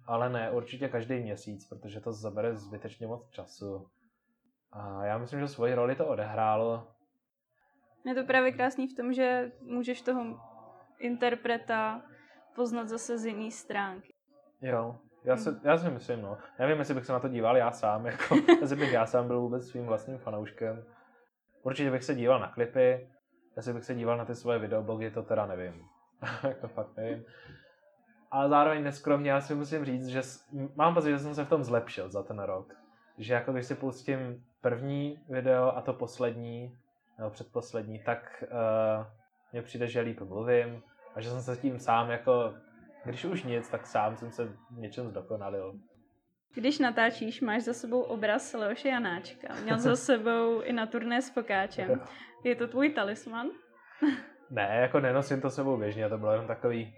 ale 0.06 0.30
ne 0.30 0.50
určitě 0.50 0.88
každý 0.88 1.20
měsíc, 1.20 1.68
protože 1.68 2.00
to 2.00 2.12
zabere 2.12 2.56
zbytečně 2.56 3.06
moc 3.06 3.30
času. 3.30 3.88
A 4.72 5.04
já 5.04 5.18
myslím, 5.18 5.40
že 5.40 5.48
svoji 5.48 5.74
roli 5.74 5.96
to 5.96 6.06
odehrálo. 6.06 6.88
Je 8.04 8.14
to 8.14 8.24
právě 8.24 8.52
krásný 8.52 8.88
v 8.88 8.96
tom, 8.96 9.12
že 9.12 9.52
můžeš 9.60 10.02
toho 10.02 10.40
interpreta 10.98 12.02
poznat 12.56 12.88
zase 12.88 13.18
z 13.18 13.26
jiné 13.26 13.50
stránky. 13.50 14.12
Jo, 14.62 14.98
já 15.24 15.36
si, 15.36 15.50
já 15.62 15.78
si 15.78 15.90
myslím, 15.90 16.22
no. 16.22 16.38
Nevím, 16.58 16.78
jestli 16.78 16.94
bych 16.94 17.06
se 17.06 17.12
na 17.12 17.20
to 17.20 17.28
díval 17.28 17.56
já 17.56 17.70
sám, 17.70 18.06
jako, 18.12 18.36
jestli 18.60 18.76
bych 18.76 18.92
já 18.92 19.06
sám 19.06 19.26
byl 19.26 19.40
vůbec 19.40 19.68
svým 19.68 19.86
vlastním 19.86 20.18
fanouškem. 20.18 20.84
Určitě 21.62 21.90
bych 21.90 22.04
se 22.04 22.14
díval 22.14 22.40
na 22.40 22.48
klipy, 22.48 23.08
jestli 23.56 23.72
bych 23.72 23.84
se 23.84 23.94
díval 23.94 24.16
na 24.16 24.24
ty 24.24 24.34
svoje 24.34 24.58
videoblogy, 24.58 25.10
to 25.10 25.22
teda 25.22 25.46
nevím. 25.46 25.84
jako 26.42 26.68
fakt 26.68 26.96
nevím. 26.96 27.24
Ale 28.30 28.48
zároveň 28.48 28.84
neskromně 28.84 29.30
já 29.30 29.40
si 29.40 29.54
musím 29.54 29.84
říct, 29.84 30.06
že 30.06 30.22
mám 30.74 30.94
pocit, 30.94 31.10
že 31.10 31.18
jsem 31.18 31.34
se 31.34 31.44
v 31.44 31.48
tom 31.48 31.64
zlepšil 31.64 32.10
za 32.10 32.22
ten 32.22 32.38
rok. 32.38 32.74
Že 33.18 33.34
jako 33.34 33.52
když 33.52 33.66
si 33.66 33.74
pustím 33.74 34.44
první 34.60 35.20
video 35.28 35.76
a 35.76 35.82
to 35.82 35.92
poslední, 35.92 36.78
nebo 37.18 37.30
předposlední, 37.30 37.98
tak 37.98 38.44
uh, 38.44 39.06
mně 39.52 39.62
přijde, 39.62 39.86
že 39.86 40.00
líp 40.00 40.20
mluvím, 40.20 40.82
a 41.16 41.20
že 41.20 41.30
jsem 41.30 41.42
se 41.42 41.56
tím 41.56 41.78
sám 41.78 42.10
jako, 42.10 42.54
když 43.04 43.24
už 43.24 43.44
nic, 43.44 43.68
tak 43.68 43.86
sám 43.86 44.16
jsem 44.16 44.30
se 44.30 44.52
něčem 44.70 45.08
zdokonalil. 45.08 45.74
Když 46.54 46.78
natáčíš, 46.78 47.40
máš 47.40 47.62
za 47.62 47.72
sebou 47.72 48.00
obraz 48.00 48.52
Leoše 48.52 48.88
Janáčka. 48.88 49.54
Měl 49.62 49.78
za 49.78 49.96
sebou 50.06 50.60
i 50.60 50.72
na 50.72 50.86
turné 50.86 51.22
s 51.22 51.30
Pokáčem. 51.30 52.00
Je 52.44 52.56
to 52.56 52.68
tvůj 52.68 52.90
talisman? 52.90 53.46
ne, 54.50 54.78
jako 54.80 55.00
nenosím 55.00 55.40
to 55.40 55.50
sebou 55.50 55.76
běžně, 55.76 56.08
to 56.08 56.18
bylo 56.18 56.32
jenom 56.32 56.46
takový... 56.46 56.94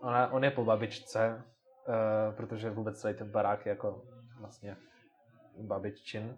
Ona, 0.00 0.32
on 0.32 0.44
je 0.44 0.50
po 0.50 0.64
babičce, 0.64 1.42
uh, 1.88 2.36
protože 2.36 2.70
vůbec 2.70 3.00
celý 3.00 3.14
ten 3.14 3.30
barák 3.30 3.66
je 3.66 3.70
jako 3.70 4.02
vlastně 4.40 4.76
babiččin. 5.60 6.36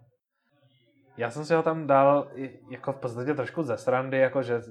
Já 1.17 1.29
jsem 1.29 1.45
si 1.45 1.53
ho 1.53 1.63
tam 1.63 1.87
dal 1.87 2.31
jako 2.69 2.93
v 2.93 2.99
podstatě 2.99 3.33
trošku 3.33 3.63
ze 3.63 3.77
srandy, 3.77 4.17
jako 4.17 4.43
že 4.43 4.61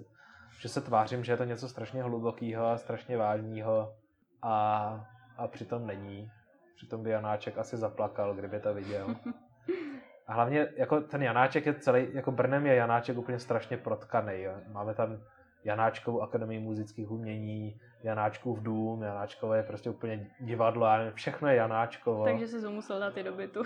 že 0.59 0.69
se 0.69 0.81
tvářím, 0.81 1.25
že 1.25 1.33
je 1.33 1.37
to 1.37 1.45
něco 1.45 1.69
strašně 1.69 2.03
hlubokého 2.03 2.66
a 2.66 2.79
strašně 2.79 3.16
vážného 3.16 3.95
a, 4.42 5.07
a 5.37 5.49
přitom 5.49 5.87
není. 5.87 6.31
Přitom 6.77 7.03
by 7.03 7.11
Janáček 7.11 7.59
asi 7.59 7.77
zaplakal, 7.77 8.35
kdyby 8.35 8.61
to 8.61 8.75
viděl. 8.75 9.16
A 10.27 10.33
hlavně 10.33 10.69
jako 10.77 11.01
ten 11.01 11.23
Janáček 11.23 11.66
je 11.66 11.75
celý, 11.75 12.09
jako 12.12 12.33
Brnem 12.33 12.66
je 12.66 12.75
Janáček 12.75 13.19
úplně 13.19 13.38
strašně 13.38 13.77
protkaný. 13.77 14.42
Jo. 14.42 14.53
Máme 14.69 14.95
tam 14.95 15.19
Janáčkovou 15.64 16.23
akademii 16.23 16.61
muzických 16.61 17.11
umění, 17.11 17.81
Janáčkův 18.03 18.62
dům, 18.62 19.03
Janáčkovo 19.03 19.55
je 19.55 19.62
prostě 19.62 19.90
úplně 19.90 20.31
divadlo, 20.40 20.87
všechno 21.14 21.49
je 21.49 21.55
Janáčkovo. 21.57 22.25
Takže 22.25 22.47
se 22.47 22.69
musel 22.69 23.01
dát 23.01 23.16
i 23.16 23.23
do 23.23 23.33
bytu. 23.33 23.62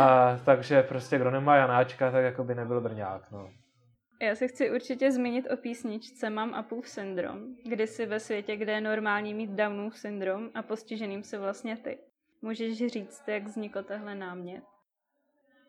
a, 0.00 0.36
takže 0.44 0.82
prostě 0.82 1.18
kdo 1.18 1.30
nemá 1.30 1.56
Janáčka, 1.56 2.10
tak 2.10 2.24
jako 2.24 2.44
by 2.44 2.54
nebyl 2.54 2.80
Brňák. 2.80 3.30
No. 3.30 3.50
Já 4.22 4.34
se 4.34 4.48
chci 4.48 4.70
určitě 4.70 5.12
zmínit 5.12 5.50
o 5.50 5.56
písničce 5.56 6.30
Mám 6.30 6.54
Apův 6.54 6.88
syndrom, 6.88 7.56
kdy 7.64 7.86
si 7.86 8.06
ve 8.06 8.20
světě, 8.20 8.56
kde 8.56 8.72
je 8.72 8.80
normální 8.80 9.34
mít 9.34 9.50
Downův 9.50 9.98
syndrom 9.98 10.50
a 10.54 10.62
postiženým 10.62 11.22
se 11.22 11.38
vlastně 11.38 11.76
ty. 11.76 11.98
Můžeš 12.42 12.86
říct, 12.86 13.28
jak 13.28 13.44
vznikl 13.44 13.82
tehle 13.82 14.14
námět? 14.14 14.64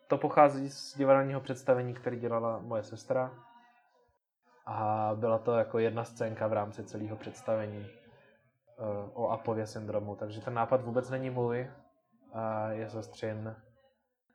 To 0.06 0.18
pochází 0.18 0.70
z 0.70 0.96
divadelního 0.96 1.40
představení, 1.40 1.94
který 1.94 2.20
dělala 2.20 2.58
moje 2.58 2.82
sestra. 2.82 3.34
A 4.66 5.10
byla 5.14 5.38
to 5.38 5.52
jako 5.52 5.78
jedna 5.78 6.04
scénka 6.04 6.46
v 6.46 6.52
rámci 6.52 6.84
celého 6.84 7.16
představení 7.16 7.78
uh, 7.80 9.24
o 9.24 9.28
Apově 9.28 9.66
syndromu. 9.66 10.16
Takže 10.16 10.40
ten 10.40 10.54
nápad 10.54 10.82
vůbec 10.82 11.10
není 11.10 11.30
můj, 11.30 11.70
a 12.32 12.68
je 12.68 12.90
sestřin. 12.90 13.56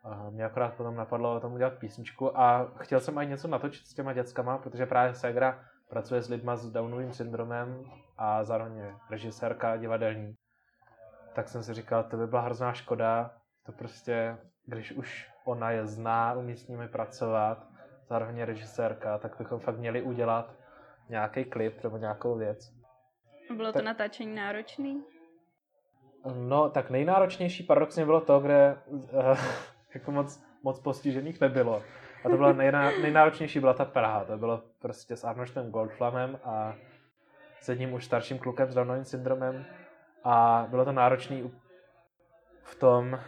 A 0.10 0.30
mě 0.30 0.46
akorát 0.46 0.74
potom 0.74 0.96
napadlo 0.96 1.36
o 1.36 1.40
tom 1.40 1.54
udělat 1.54 1.74
písničku 1.80 2.40
a 2.40 2.72
chtěl 2.78 3.00
jsem 3.00 3.18
i 3.18 3.28
něco 3.28 3.48
natočit 3.48 3.86
s 3.86 3.94
těma 3.94 4.14
dětskama, 4.14 4.58
protože 4.58 4.86
právě 4.86 5.14
Segra 5.14 5.60
pracuje 5.90 6.22
s 6.22 6.30
lidma 6.30 6.56
s 6.56 6.72
Downovým 6.72 7.14
syndromem 7.14 7.84
a 8.18 8.44
zároveň 8.44 8.78
je 8.78 8.96
režisérka 9.10 9.78
divadelní. 9.78 10.36
Tak 11.36 11.50
jsem 11.50 11.64
si 11.64 11.74
říkal, 11.74 12.04
to 12.04 12.18
by 12.18 12.28
byla 12.28 12.42
hrozná 12.42 12.74
škoda, 12.74 13.32
to 13.66 13.72
prostě, 13.72 14.38
když 14.66 14.92
už 14.92 15.30
ona 15.46 15.72
je 15.72 15.86
zná, 15.86 16.34
umí 16.34 16.56
s 16.56 16.68
nimi 16.68 16.88
pracovat, 16.88 17.68
zároveň 18.10 18.38
je 18.38 18.46
režisérka, 18.46 19.18
tak 19.18 19.38
bychom 19.38 19.60
fakt 19.60 19.78
měli 19.78 20.02
udělat 20.02 20.54
nějaký 21.10 21.46
klip 21.46 21.84
nebo 21.84 21.98
nějakou 21.98 22.38
věc. 22.38 22.74
Bylo 23.56 23.68
to 23.68 23.74
tak, 23.74 23.86
natáčení 23.86 24.36
náročný? 24.36 25.04
No, 26.34 26.70
tak 26.70 26.90
nejnáročnější 26.90 27.64
paradoxně 27.64 28.06
bylo 28.06 28.22
to, 28.22 28.40
kde 28.40 28.78
uh, 28.88 29.38
jako 29.98 30.12
moc, 30.12 30.44
moc 30.64 30.80
postižených 30.80 31.42
nebylo. 31.42 31.84
A 32.26 32.30
to 32.30 32.38
bylo 32.38 32.54
nejná, 32.54 32.92
nejnáročnější 33.02 33.60
byla 33.60 33.74
ta 33.74 33.86
Praha. 33.86 34.26
To 34.26 34.38
bylo 34.38 34.64
prostě 34.80 35.16
s 35.16 35.24
Arnoštem 35.24 35.72
Goldflamem 35.72 36.40
a 36.44 36.76
s 37.60 37.70
jedním 37.70 37.94
už 37.94 38.06
starším 38.06 38.40
klukem 38.40 38.72
s 38.72 38.76
Downovým 38.76 39.06
syndromem. 39.06 39.66
A 40.24 40.66
bylo 40.70 40.86
to 40.86 40.92
náročné 40.92 41.42
v 42.64 42.76
tom, 42.76 43.20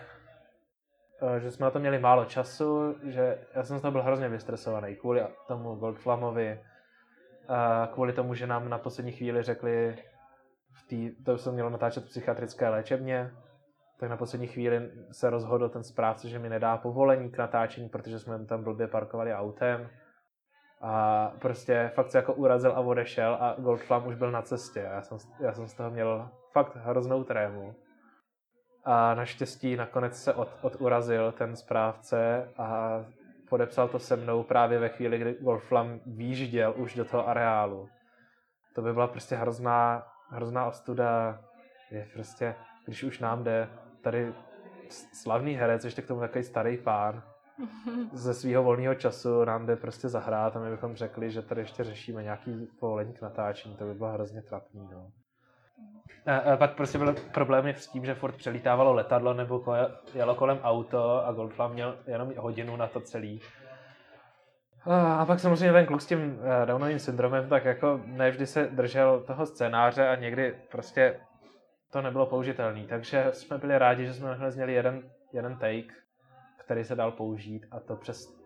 eh, 1.35 1.39
že 1.39 1.51
jsme 1.51 1.63
na 1.63 1.71
to 1.71 1.79
měli 1.79 1.99
málo 1.99 2.25
času, 2.25 2.95
že 3.03 3.37
já 3.55 3.63
jsem 3.63 3.79
z 3.79 3.81
toho 3.81 3.91
byl 3.91 4.03
hrozně 4.03 4.29
vystresovaný 4.29 4.95
kvůli 4.95 5.23
tomu 5.47 5.75
Goldflamovi, 5.75 6.59
a 7.49 7.89
kvůli 7.93 8.13
tomu, 8.13 8.33
že 8.33 8.47
nám 8.47 8.69
na 8.69 8.77
poslední 8.77 9.11
chvíli 9.11 9.43
řekli, 9.43 9.97
v 10.71 10.87
tý, 10.87 11.11
to 11.23 11.37
jsem 11.37 11.53
měl 11.53 11.69
natáčet 11.69 12.03
v 12.03 12.07
psychiatrické 12.07 12.69
léčebně, 12.69 13.31
tak 13.99 14.09
na 14.09 14.17
poslední 14.17 14.47
chvíli 14.47 14.91
se 15.11 15.29
rozhodl 15.29 15.69
ten 15.69 15.83
správce, 15.83 16.29
že 16.29 16.39
mi 16.39 16.49
nedá 16.49 16.77
povolení 16.77 17.29
k 17.31 17.37
natáčení, 17.37 17.89
protože 17.89 18.19
jsme 18.19 18.45
tam 18.45 18.63
blbě 18.63 18.87
parkovali 18.87 19.33
autem. 19.33 19.89
A 20.81 21.27
prostě 21.39 21.91
fakt 21.95 22.11
se 22.11 22.17
jako 22.17 22.33
urazil 22.33 22.71
a 22.71 22.79
odešel 22.79 23.37
a 23.39 23.55
Goldflam 23.57 24.07
už 24.07 24.15
byl 24.15 24.31
na 24.31 24.41
cestě. 24.41 24.79
Já 24.79 25.01
jsem, 25.01 25.17
já 25.39 25.53
jsem 25.53 25.67
z 25.67 25.73
toho 25.73 25.89
měl 25.89 26.29
fakt 26.51 26.75
hroznou 26.75 27.23
trému. 27.23 27.75
A 28.85 29.13
naštěstí 29.13 29.75
nakonec 29.75 30.23
se 30.23 30.33
od, 30.33 30.49
odurazil 30.61 31.31
ten 31.31 31.55
správce 31.55 32.49
a 32.57 32.99
podepsal 33.49 33.87
to 33.87 33.99
se 33.99 34.15
mnou 34.15 34.43
právě 34.43 34.79
ve 34.79 34.89
chvíli, 34.89 35.17
kdy 35.17 35.37
Goldflam 35.41 35.99
výjížděl 36.05 36.73
už 36.77 36.95
do 36.95 37.05
toho 37.05 37.27
areálu. 37.27 37.89
To 38.75 38.81
by 38.81 38.93
byla 38.93 39.07
prostě 39.07 39.35
hrozná, 39.35 40.07
hrozná 40.29 40.65
ostuda. 40.65 41.41
Je 41.91 42.07
prostě, 42.13 42.55
když 42.85 43.03
už 43.03 43.19
nám 43.19 43.43
jde 43.43 43.67
tady 44.01 44.33
slavný 45.13 45.53
herec, 45.53 45.85
ještě 45.85 46.01
k 46.01 46.07
tomu 46.07 46.19
takový 46.19 46.43
starý 46.43 46.77
pán, 46.77 47.23
ze 48.13 48.33
svého 48.33 48.63
volného 48.63 48.95
času 48.95 49.45
nám 49.45 49.65
jde 49.65 49.75
prostě 49.75 50.09
zahrát 50.09 50.55
a 50.55 50.59
my 50.59 50.71
bychom 50.71 50.95
řekli, 50.95 51.31
že 51.31 51.41
tady 51.41 51.61
ještě 51.61 51.83
řešíme 51.83 52.23
nějaký 52.23 52.67
povolení 52.79 53.13
k 53.13 53.21
natáčení, 53.21 53.75
to 53.75 53.85
by 53.85 53.93
bylo 53.93 54.11
hrozně 54.11 54.41
trapný. 54.41 54.89
No. 54.91 55.07
A, 56.25 56.37
a 56.37 56.57
pak 56.57 56.75
prostě 56.75 56.97
byl 56.97 57.15
problém 57.33 57.67
s 57.67 57.87
tím, 57.87 58.05
že 58.05 58.15
furt 58.15 58.35
přelítávalo 58.35 58.93
letadlo 58.93 59.33
nebo 59.33 59.63
jelo 60.13 60.35
kolem 60.35 60.59
auto 60.63 61.25
a 61.25 61.31
Goldflam 61.31 61.73
měl 61.73 61.95
jenom 62.07 62.33
hodinu 62.37 62.75
na 62.75 62.87
to 62.87 63.01
celý. 63.01 63.41
A 64.85 65.25
pak 65.25 65.39
samozřejmě 65.39 65.73
ten 65.73 65.85
kluk 65.85 66.01
s 66.01 66.05
tím 66.05 66.19
uh, 66.19 66.65
Downovým 66.65 66.99
syndromem 66.99 67.49
tak 67.49 67.65
jako 67.65 68.01
nevždy 68.05 68.47
se 68.47 68.69
držel 68.71 69.19
toho 69.19 69.45
scénáře 69.45 70.07
a 70.07 70.15
někdy 70.15 70.55
prostě 70.71 71.19
to 71.91 72.01
nebylo 72.01 72.25
použitelné. 72.25 72.87
Takže 72.87 73.25
jsme 73.33 73.57
byli 73.57 73.77
rádi, 73.77 74.05
že 74.05 74.13
jsme 74.13 74.29
nakonec 74.29 74.55
měli 74.55 74.73
jeden, 74.73 75.11
jeden 75.33 75.57
take, 75.57 75.93
který 76.57 76.83
se 76.83 76.95
dal 76.95 77.11
použít 77.11 77.65
a 77.71 77.79
to 77.79 77.95
přes, 77.95 78.39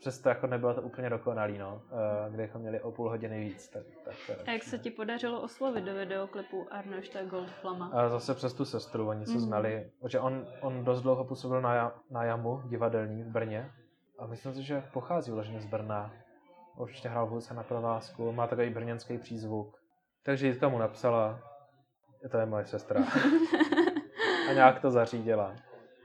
přes 0.00 0.20
to 0.20 0.28
jako 0.28 0.46
nebylo 0.46 0.74
to 0.74 0.82
úplně 0.82 1.10
dokonalý, 1.10 1.58
no, 1.58 1.82
kde 2.30 2.48
jsme 2.48 2.60
měli 2.60 2.80
o 2.80 2.92
půl 2.92 3.10
hodiny 3.10 3.40
víc. 3.40 3.68
Tak, 3.68 3.82
tak 4.04 4.14
a 4.46 4.50
jak 4.50 4.62
se 4.62 4.78
ti 4.78 4.90
podařilo 4.90 5.42
oslovit 5.42 5.84
do 5.84 5.94
videoklipu 5.94 6.66
Arnošta 6.70 7.22
Goldflama? 7.24 7.90
A 7.92 8.08
zase 8.08 8.34
přes 8.34 8.54
tu 8.54 8.64
sestru, 8.64 9.08
oni 9.08 9.26
se 9.26 9.32
mm. 9.32 9.40
znali, 9.40 9.90
protože 10.00 10.20
on, 10.20 10.46
on 10.60 10.84
dost 10.84 11.02
dlouho 11.02 11.24
působil 11.24 11.60
na, 11.60 11.94
na 12.10 12.24
Jamu 12.24 12.62
divadelní 12.64 13.22
v 13.22 13.28
Brně 13.28 13.70
a 14.18 14.26
myslím 14.26 14.54
si, 14.54 14.62
že 14.62 14.82
pochází 14.92 15.32
vloženě 15.32 15.60
z 15.60 15.66
Brna. 15.66 16.12
Určitě 16.76 17.08
hrál 17.08 17.26
v 17.26 17.50
na 17.52 17.62
provázku, 17.62 18.32
má 18.32 18.46
takový 18.46 18.70
brněnský 18.70 19.18
přízvuk. 19.18 19.78
Takže 20.22 20.46
Jitka 20.46 20.68
mu 20.68 20.78
napsala, 20.78 21.40
to 22.28 22.38
je 22.38 22.46
moje 22.46 22.66
sestra. 22.66 23.00
a 24.50 24.52
nějak 24.52 24.80
to 24.80 24.90
zařídila. 24.90 25.56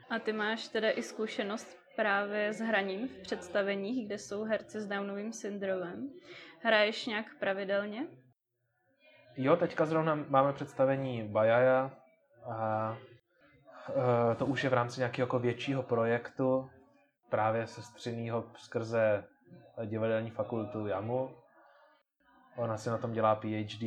A 0.09 0.19
ty 0.19 0.33
máš 0.33 0.67
teda 0.67 0.89
i 0.91 1.03
zkušenost 1.03 1.77
právě 1.95 2.53
s 2.53 2.59
hraním 2.59 3.07
v 3.07 3.17
představeních, 3.21 4.05
kde 4.05 4.17
jsou 4.17 4.43
herci 4.43 4.81
s 4.81 4.87
Downovým 4.87 5.33
syndromem. 5.33 6.09
Hraješ 6.63 7.05
nějak 7.05 7.25
pravidelně? 7.39 8.07
Jo, 9.37 9.55
teďka 9.55 9.85
zrovna 9.85 10.15
máme 10.15 10.53
představení 10.53 11.27
Bajaja 11.27 11.91
a 12.45 12.97
e, 14.31 14.35
to 14.35 14.45
už 14.45 14.63
je 14.63 14.69
v 14.69 14.73
rámci 14.73 14.99
nějakého 14.99 15.23
jako 15.23 15.39
většího 15.39 15.83
projektu, 15.83 16.69
právě 17.29 17.67
sestřinýho 17.67 18.43
skrze 18.57 19.23
divadelní 19.85 20.29
fakultu 20.29 20.87
JAMU. 20.87 21.35
Ona 22.55 22.77
si 22.77 22.89
na 22.89 22.97
tom 22.97 23.13
dělá 23.13 23.35
PhD 23.35 23.83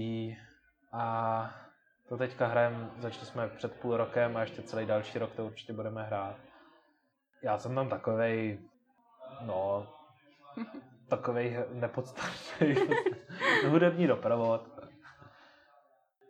a 0.93 1.55
to 2.09 2.17
teďka 2.17 2.47
hrajeme, 2.47 2.91
začali 2.99 3.27
jsme 3.27 3.49
před 3.49 3.81
půl 3.81 3.97
rokem 3.97 4.37
a 4.37 4.41
ještě 4.41 4.63
celý 4.63 4.87
další 4.87 5.19
rok 5.19 5.35
to 5.35 5.47
určitě 5.47 5.73
budeme 5.73 6.03
hrát. 6.03 6.37
Já 7.43 7.59
jsem 7.59 7.75
tam 7.75 7.89
takovej, 7.89 8.59
no, 9.41 9.87
takovej 11.09 11.65
nepodstatný 11.73 12.75
hudební 13.69 14.07
doprovod. 14.07 14.69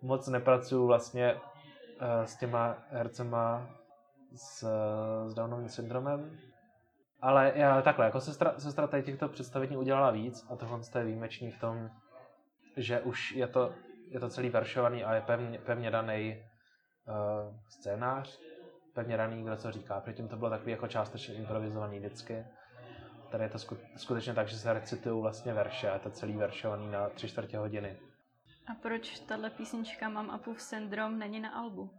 Moc 0.03 0.29
nepracuju 0.29 0.87
vlastně 0.87 1.35
uh, 1.35 1.41
s 2.25 2.37
těma 2.37 2.77
hercema 2.91 3.69
s, 4.35 4.67
s 5.27 5.35
Downovým 5.35 5.69
syndromem, 5.69 6.39
ale 7.21 7.53
já, 7.55 7.83
takhle, 7.83 8.05
jako 8.05 8.21
sestra, 8.21 8.55
sestra 8.59 8.87
tady 8.87 9.03
těchto 9.03 9.29
představení 9.29 9.77
udělala 9.77 10.11
víc 10.11 10.47
a 10.51 10.57
tohle 10.57 10.81
je 10.99 11.05
výjimečný 11.05 11.51
v 11.51 11.61
tom, 11.61 11.91
že 12.77 13.01
už 13.01 13.33
je 13.33 13.47
to 13.47 13.75
je 14.13 14.21
to 14.21 14.29
celý 14.29 14.51
veršovaný 14.51 15.05
a 15.05 15.15
je 15.15 15.21
pevně, 15.21 15.59
pevně 15.59 15.91
daný 15.91 16.45
uh, 17.09 17.57
scénář, 17.69 18.41
pevně 18.95 19.17
daný, 19.17 19.43
kdo 19.43 19.57
co 19.57 19.73
říká. 19.73 20.01
Předtím 20.01 20.29
to 20.29 20.37
bylo 20.37 20.51
takový 20.51 20.71
jako 20.71 20.89
částečně 20.89 21.35
improvizovaný 21.35 21.99
vždycky. 21.99 22.45
Tady 23.31 23.45
je 23.45 23.49
to 23.49 23.59
skutečně 23.97 24.35
tak, 24.35 24.49
že 24.49 24.57
se 24.57 24.73
recitují 24.73 25.23
vlastně 25.23 25.53
verše 25.53 25.91
a 25.91 25.95
je 25.95 26.01
to 26.01 26.11
celý 26.11 26.37
veršovaný 26.37 26.91
na 26.91 27.09
tři 27.09 27.29
čtvrtě 27.29 27.59
hodiny. 27.59 27.97
A 28.67 28.75
proč 28.83 29.21
tahle 29.21 29.51
písnička 29.51 30.09
Mám 30.09 30.31
Apův 30.31 30.63
syndrom 30.63 31.19
není 31.19 31.41
na 31.41 31.51
albu? 31.51 31.91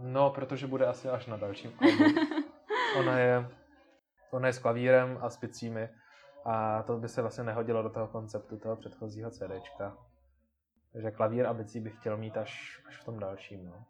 No, 0.00 0.30
protože 0.30 0.66
bude 0.66 0.86
asi 0.86 1.08
až 1.08 1.26
na 1.26 1.36
dalším 1.36 1.72
albu. 1.80 2.20
ona, 2.98 3.18
je, 3.18 3.48
ona 4.30 4.46
je 4.46 4.52
s 4.52 4.58
klavírem 4.58 5.18
a 5.22 5.30
s 5.30 5.36
picími 5.36 5.88
a 6.44 6.82
to 6.82 6.96
by 6.96 7.08
se 7.08 7.22
vlastně 7.22 7.44
nehodilo 7.44 7.82
do 7.82 7.90
toho 7.90 8.08
konceptu 8.08 8.58
toho 8.58 8.76
předchozího 8.76 9.30
CDčka. 9.30 9.96
Takže 10.96 11.10
klavír 11.10 11.46
a 11.46 11.54
bicí 11.54 11.80
bych 11.80 11.96
chtěl 11.96 12.16
mít 12.16 12.36
až, 12.36 12.82
až 12.86 13.00
v 13.00 13.04
tom 13.04 13.18
dalším. 13.18 13.66
No. 13.66 13.84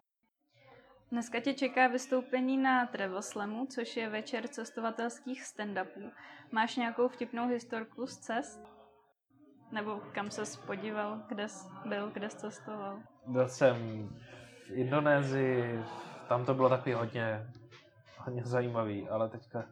Dneska 1.11 1.41
tě 1.41 1.55
čeká 1.55 1.89
vystoupení 1.89 2.59
na 2.59 2.87
Trevoslemu, 2.87 3.67
což 3.67 3.97
je 3.97 4.09
večer 4.09 4.49
cestovatelských 4.49 5.43
stand-upů. 5.43 6.11
Máš 6.53 6.77
nějakou 6.77 7.09
vtipnou 7.09 7.49
historku 7.49 8.07
z 8.07 8.19
cest? 8.19 8.61
Nebo 9.73 10.01
kam 10.13 10.31
ses 10.31 10.57
podíval, 10.57 11.23
kde 11.29 11.49
jsi 11.49 11.69
byl, 11.89 12.11
kde 12.11 12.31
jsi 12.31 12.37
cestoval? 12.37 13.03
Byl 13.27 13.49
jsem 13.49 14.09
v 14.67 14.71
Indonésii, 14.71 15.85
tam 16.29 16.45
to 16.45 16.55
bylo 16.55 16.69
taky 16.69 16.93
hodně, 16.93 17.47
hodně 18.19 18.43
zajímavý, 18.45 19.09
ale 19.09 19.29
teďka 19.29 19.65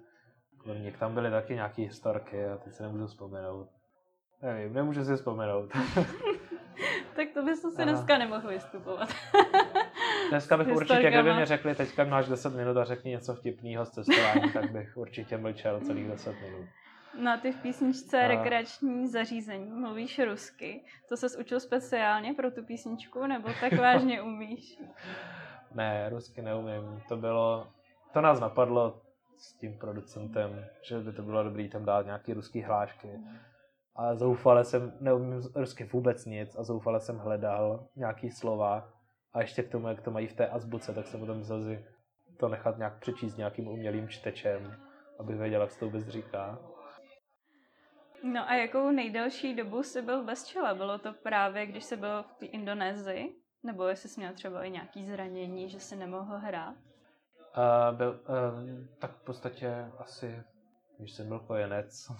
kromě 0.59 0.92
tam 0.92 1.14
byly 1.14 1.31
taky 1.31 1.55
nějaké 1.55 1.83
historky 1.83 2.47
a 2.47 2.57
teď 2.57 2.75
se 2.75 2.83
nemůžu 2.83 3.07
vzpomenout. 3.07 3.68
Nevím, 4.42 4.73
nemůžu 4.73 5.05
si 5.05 5.16
vzpomenout. 5.16 5.70
tak 7.16 7.29
to 7.35 7.42
bys 7.42 7.61
si 7.61 7.85
dneska 7.85 8.18
nemohl 8.18 8.48
vystupovat. 8.48 9.09
dneska 10.31 10.57
bych 10.57 10.68
určitě, 10.68 11.11
kdyby 11.11 11.35
mi 11.35 11.44
řekli, 11.44 11.74
teďka 11.74 12.05
máš 12.05 12.29
10 12.29 12.55
minut 12.55 12.77
a 12.77 12.85
řekni 12.85 13.11
něco 13.11 13.35
vtipného 13.35 13.85
z 13.85 13.90
cestování, 13.90 14.53
tak 14.53 14.72
bych 14.72 14.96
určitě 14.96 15.37
mlčel 15.37 15.81
celých 15.81 16.09
10 16.09 16.35
minut. 16.40 16.68
No 17.18 17.33
a 17.33 17.37
ty 17.37 17.53
v 17.53 17.57
písničce 17.57 18.24
a... 18.24 18.29
rekreační 18.29 19.09
zařízení 19.09 19.70
mluvíš 19.70 20.18
rusky. 20.18 20.85
To 21.09 21.16
ses 21.16 21.37
učil 21.37 21.61
speciálně 21.61 22.35
pro 22.35 22.50
tu 22.50 22.64
písničku, 22.64 23.27
nebo 23.27 23.48
tak 23.61 23.72
vážně 23.72 24.22
umíš? 24.33 24.79
ne, 25.74 26.09
rusky 26.09 26.42
neumím. 26.42 27.03
To 27.09 27.16
bylo, 27.16 27.66
to 28.12 28.20
nás 28.20 28.40
napadlo 28.40 29.03
s 29.37 29.53
tím 29.53 29.79
producentem, 29.79 30.66
že 30.83 30.98
by 30.98 31.12
to 31.12 31.22
bylo 31.22 31.44
dobré 31.44 31.68
tam 31.68 31.85
dát 31.85 32.07
nějaký 32.07 32.33
ruský 32.33 32.62
hlášky 32.62 33.09
a 33.96 34.14
zoufale 34.14 34.64
jsem, 34.64 34.92
neumím 35.00 35.42
rusky 35.54 35.85
vůbec 35.85 36.24
nic 36.24 36.57
a 36.57 36.62
zoufale 36.62 37.00
jsem 37.00 37.18
hledal 37.18 37.87
nějaký 37.96 38.30
slova 38.30 38.88
a 39.33 39.40
ještě 39.40 39.62
k 39.62 39.70
tomu, 39.70 39.88
jak 39.88 40.02
to 40.02 40.11
mají 40.11 40.26
v 40.26 40.37
té 40.37 40.48
azbuce, 40.48 40.94
tak 40.94 41.07
jsem 41.07 41.20
potom 41.20 41.38
myslel 41.38 41.76
to 42.37 42.48
nechat 42.48 42.78
nějak 42.78 42.98
přečíst 42.98 43.37
nějakým 43.37 43.68
umělým 43.68 44.09
čtečem 44.09 44.76
aby 45.18 45.35
věděl, 45.35 45.61
jak 45.61 45.70
se 45.70 45.78
to 45.78 45.87
vůbec 45.87 46.09
říká. 46.09 46.59
No 48.22 48.50
a 48.50 48.54
jakou 48.54 48.90
nejdelší 48.90 49.57
dobu 49.57 49.83
jsi 49.83 50.02
byl 50.02 50.24
bez 50.24 50.44
čela? 50.44 50.74
Bylo 50.74 50.98
to 50.98 51.12
právě, 51.12 51.66
když 51.66 51.85
jsi 51.85 51.96
byl 51.96 52.22
v 52.22 52.35
té 52.35 52.46
Indonésii? 52.46 53.37
Nebo 53.62 53.85
jestli 53.85 54.09
jsi 54.09 54.20
měl 54.20 54.33
třeba 54.33 54.64
i 54.64 54.70
nějaký 54.70 55.07
zranění, 55.07 55.68
že 55.68 55.80
jsi 55.80 55.96
nemohl 55.96 56.37
hrát? 56.37 56.74
Uh, 57.57 57.96
byl, 57.96 58.20
uh, 58.28 58.87
tak 58.98 59.11
v 59.11 59.24
podstatě 59.24 59.90
asi, 59.98 60.42
když 60.98 61.12
jsem 61.12 61.28
byl 61.28 61.38
kojenec. 61.38 62.09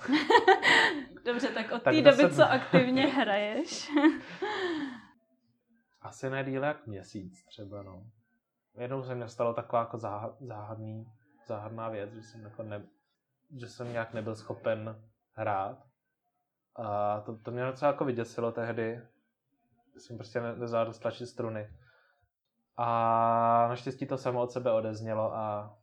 Dobře, 1.25 1.49
tak 1.49 1.73
od 1.73 1.83
té 1.83 2.03
doby, 2.03 2.35
co 2.35 2.45
aktivně 2.45 3.07
hraješ? 3.17 3.91
asi 6.01 6.31
ne 6.31 6.45
díle 6.45 6.67
jak 6.67 6.87
měsíc 6.87 7.45
třeba, 7.45 7.83
no. 7.83 8.07
Jednou 8.77 9.03
se 9.03 9.15
mě 9.15 9.29
stalo 9.29 9.55
taková 9.55 9.81
jako 9.81 9.99
záhadný, 10.41 11.07
záhadná 11.47 11.89
věc, 11.89 12.13
že 12.13 12.23
jsem, 12.23 12.43
jako 12.43 12.63
ne, 12.63 12.87
že 13.57 13.69
jsem 13.69 13.93
nějak 13.93 14.15
nebyl 14.15 14.37
schopen 14.37 15.03
hrát. 15.33 15.79
A 16.77 17.21
to, 17.21 17.37
to 17.37 17.51
mě 17.51 17.65
docela 17.65 17.91
jako 17.91 18.05
vyděsilo 18.05 18.53
tehdy. 18.53 19.01
Jsem 19.97 20.17
prostě 20.17 20.41
nezvládl 20.41 20.93
stlačit 20.93 21.27
struny. 21.27 21.71
A 22.77 23.67
naštěstí 23.69 24.07
to 24.07 24.19
samo 24.19 24.43
od 24.43 24.53
sebe 24.53 24.73
odeznělo 24.73 25.35
a, 25.35 25.77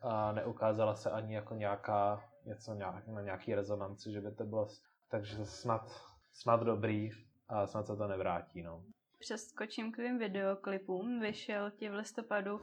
a 0.00 0.32
neukázala 0.32 0.94
se 0.94 1.10
ani 1.10 1.34
jako 1.34 1.54
nějaká, 1.54 2.31
něco 2.44 2.74
nějak, 2.74 3.08
na 3.08 3.20
nějaký 3.20 3.54
rezonanci, 3.54 4.12
že 4.12 4.20
by 4.20 4.34
to 4.34 4.44
bylo, 4.44 4.68
takže 5.10 5.44
snad, 5.44 5.90
snad 6.32 6.60
dobrý 6.60 7.10
a 7.48 7.66
snad 7.66 7.86
se 7.86 7.96
to 7.96 8.08
nevrátí, 8.08 8.62
no. 8.62 8.82
Přeskočím 9.18 9.92
k 9.92 9.96
tvým 9.96 10.18
videoklipům. 10.18 11.20
Vyšel 11.20 11.70
ti 11.70 11.88
v 11.88 11.94
listopadu 11.94 12.54
uh, 12.54 12.62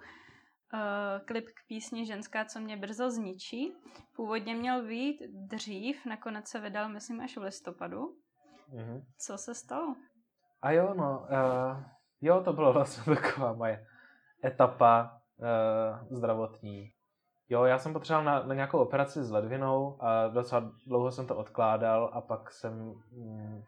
klip 1.26 1.46
k 1.46 1.68
písni 1.68 2.06
Ženská, 2.06 2.46
co 2.46 2.60
mě 2.60 2.78
brzo 2.78 3.12
zničí. 3.12 3.74
Původně 4.16 4.56
měl 4.56 4.88
být 4.88 5.22
dřív, 5.30 6.06
nakonec 6.06 6.48
se 6.48 6.60
vydal, 6.60 6.90
myslím, 6.90 7.22
až 7.22 7.38
v 7.38 7.42
listopadu. 7.42 8.16
Mm-hmm. 8.74 9.04
Co 9.18 9.38
se 9.38 9.56
stalo? 9.56 9.96
A 10.62 10.72
jo, 10.72 10.94
no, 10.94 11.20
uh, 11.20 11.84
jo, 12.22 12.42
to 12.44 12.54
bylo 12.54 12.74
vlastně 12.74 13.16
taková 13.16 13.54
moje 13.54 13.86
etapa 14.46 15.22
uh, 15.38 16.18
zdravotní. 16.18 16.94
Jo, 17.50 17.64
já 17.64 17.80
jsem 17.80 17.94
potřeboval 17.94 18.26
na, 18.26 18.44
na 18.44 18.56
nějakou 18.56 18.80
operaci 18.80 19.24
s 19.24 19.32
ledvinou 19.32 19.98
a 20.00 20.28
docela 20.28 20.72
dlouho 20.88 21.12
jsem 21.12 21.28
to 21.28 21.36
odkládal 21.36 22.10
a 22.14 22.22
pak 22.22 22.52
jsem, 22.52 22.94
mm, 23.12 23.64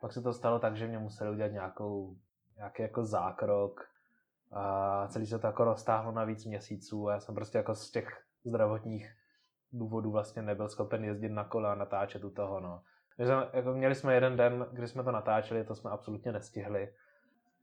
pak 0.00 0.12
se 0.12 0.22
to 0.22 0.32
stalo 0.32 0.58
tak, 0.58 0.76
že 0.76 0.86
mě 0.86 0.98
museli 0.98 1.30
udělat 1.30 1.52
nějakou, 1.52 2.16
nějaký 2.56 2.82
jako 2.82 3.04
zákrok 3.04 3.88
a 4.52 5.06
celý 5.08 5.26
se 5.26 5.38
to 5.38 5.46
jako 5.46 5.64
roztáhlo 5.64 6.12
na 6.12 6.24
víc 6.24 6.44
měsíců 6.44 7.08
a 7.08 7.12
já 7.12 7.20
jsem 7.20 7.34
prostě 7.34 7.58
jako 7.58 7.74
z 7.74 7.90
těch 7.90 8.24
zdravotních 8.44 9.14
důvodů 9.72 10.10
vlastně 10.10 10.42
nebyl 10.42 10.68
schopen 10.68 11.04
jezdit 11.04 11.28
na 11.28 11.44
kole 11.44 11.72
a 11.72 11.74
natáčet 11.74 12.24
u 12.24 12.30
toho, 12.30 12.60
no. 12.60 12.82
Jsme, 13.18 13.48
jako 13.52 13.72
měli 13.72 13.94
jsme 13.94 14.14
jeden 14.14 14.36
den, 14.36 14.66
kdy 14.72 14.88
jsme 14.88 15.04
to 15.04 15.12
natáčeli, 15.12 15.64
to 15.64 15.74
jsme 15.74 15.90
absolutně 15.90 16.32
nestihli. 16.32 16.92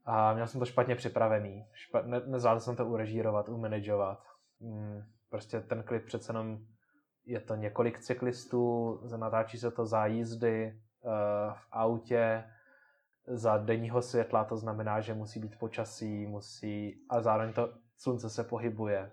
A 0.04 0.34
měl 0.34 0.46
jsem 0.46 0.60
to 0.60 0.66
špatně 0.66 0.96
připravený. 0.96 1.66
Špa, 1.72 2.02
ne, 2.02 2.20
nezvládl 2.26 2.60
jsem 2.60 2.76
to 2.76 2.86
urežírovat, 2.86 3.48
umanagovat. 3.48 4.18
Hmm, 4.60 5.02
prostě 5.30 5.60
ten 5.60 5.82
klip 5.82 6.04
přece 6.04 6.32
jenom 6.32 6.58
je 7.24 7.40
to 7.40 7.54
několik 7.54 8.00
cyklistů, 8.00 9.00
natáčí 9.16 9.58
se 9.58 9.70
to 9.70 9.86
za 9.86 10.06
jízdy 10.06 10.80
uh, 11.02 11.12
v 11.54 11.66
autě, 11.72 12.44
za 13.26 13.58
denního 13.58 14.02
světla, 14.02 14.44
to 14.44 14.56
znamená, 14.56 15.00
že 15.00 15.14
musí 15.14 15.40
být 15.40 15.58
počasí, 15.58 16.26
musí 16.26 17.00
a 17.08 17.20
zároveň 17.20 17.52
to 17.52 17.72
slunce 17.96 18.30
se 18.30 18.44
pohybuje. 18.44 19.10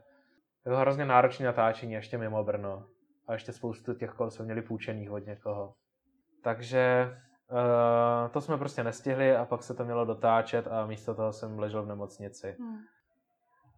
Je 0.65 0.71
to 0.71 0.77
hrozně 0.77 1.05
náročné 1.05 1.45
natáčení, 1.45 1.93
ještě 1.93 2.17
mimo 2.17 2.43
Brno. 2.43 2.85
A 3.27 3.33
ještě 3.33 3.53
spoustu 3.53 3.93
těch 3.93 4.11
kol 4.11 4.29
jsme 4.29 4.45
měli 4.45 4.61
půjčených 4.61 5.11
od 5.11 5.25
někoho. 5.25 5.75
Takže 6.43 7.15
uh, 7.51 8.31
to 8.31 8.41
jsme 8.41 8.57
prostě 8.57 8.83
nestihli 8.83 9.35
a 9.35 9.45
pak 9.45 9.63
se 9.63 9.73
to 9.73 9.85
mělo 9.85 10.05
dotáčet 10.05 10.67
a 10.67 10.85
místo 10.85 11.15
toho 11.15 11.33
jsem 11.33 11.59
ležel 11.59 11.83
v 11.83 11.87
nemocnici. 11.87 12.55
Hmm. 12.59 12.77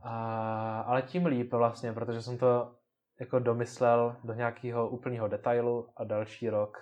A, 0.02 0.82
ale 0.82 1.02
tím 1.02 1.26
líp 1.26 1.54
vlastně, 1.54 1.94
protože 1.94 2.22
jsem 2.22 2.38
to 2.38 2.76
jako 3.20 3.40
domyslel 3.40 4.16
do 4.24 4.34
nějakého 4.34 4.90
úplného 4.90 5.28
detailu 5.28 5.90
a 5.98 6.04
další 6.04 6.50
rok 6.50 6.78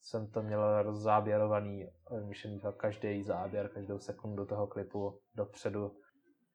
jsem 0.00 0.30
to 0.30 0.42
měl 0.42 0.82
rozzáběrovaný, 0.82 1.88
myšlený 2.28 2.60
každý 2.76 3.22
záběr, 3.22 3.68
každou 3.68 3.98
sekundu 3.98 4.46
toho 4.46 4.66
klipu 4.66 5.20
dopředu. 5.34 5.92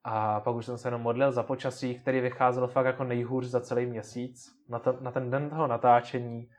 A 0.03 0.39
pak 0.39 0.55
už 0.55 0.65
jsem 0.65 0.77
se 0.77 0.87
jenom 0.87 1.01
modlil 1.01 1.31
za 1.31 1.43
počasí, 1.43 1.99
který 1.99 2.21
vycházel 2.21 2.67
fakt 2.67 2.85
jako 2.85 3.03
nejhůř 3.03 3.45
za 3.45 3.61
celý 3.61 3.85
měsíc. 3.85 4.51
Na, 4.69 4.79
to, 4.79 4.97
na 5.01 5.11
ten 5.11 5.29
den 5.29 5.49
toho 5.49 5.67
natáčení 5.67 6.49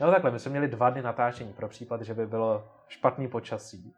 No 0.00 0.10
takhle, 0.10 0.30
my 0.30 0.38
jsme 0.38 0.50
měli 0.50 0.68
dva 0.68 0.90
dny 0.90 1.02
natáčení 1.02 1.52
pro 1.52 1.68
případ, 1.68 2.02
že 2.02 2.14
by 2.14 2.26
bylo 2.26 2.72
špatný 2.88 3.28
počasí. 3.28 3.94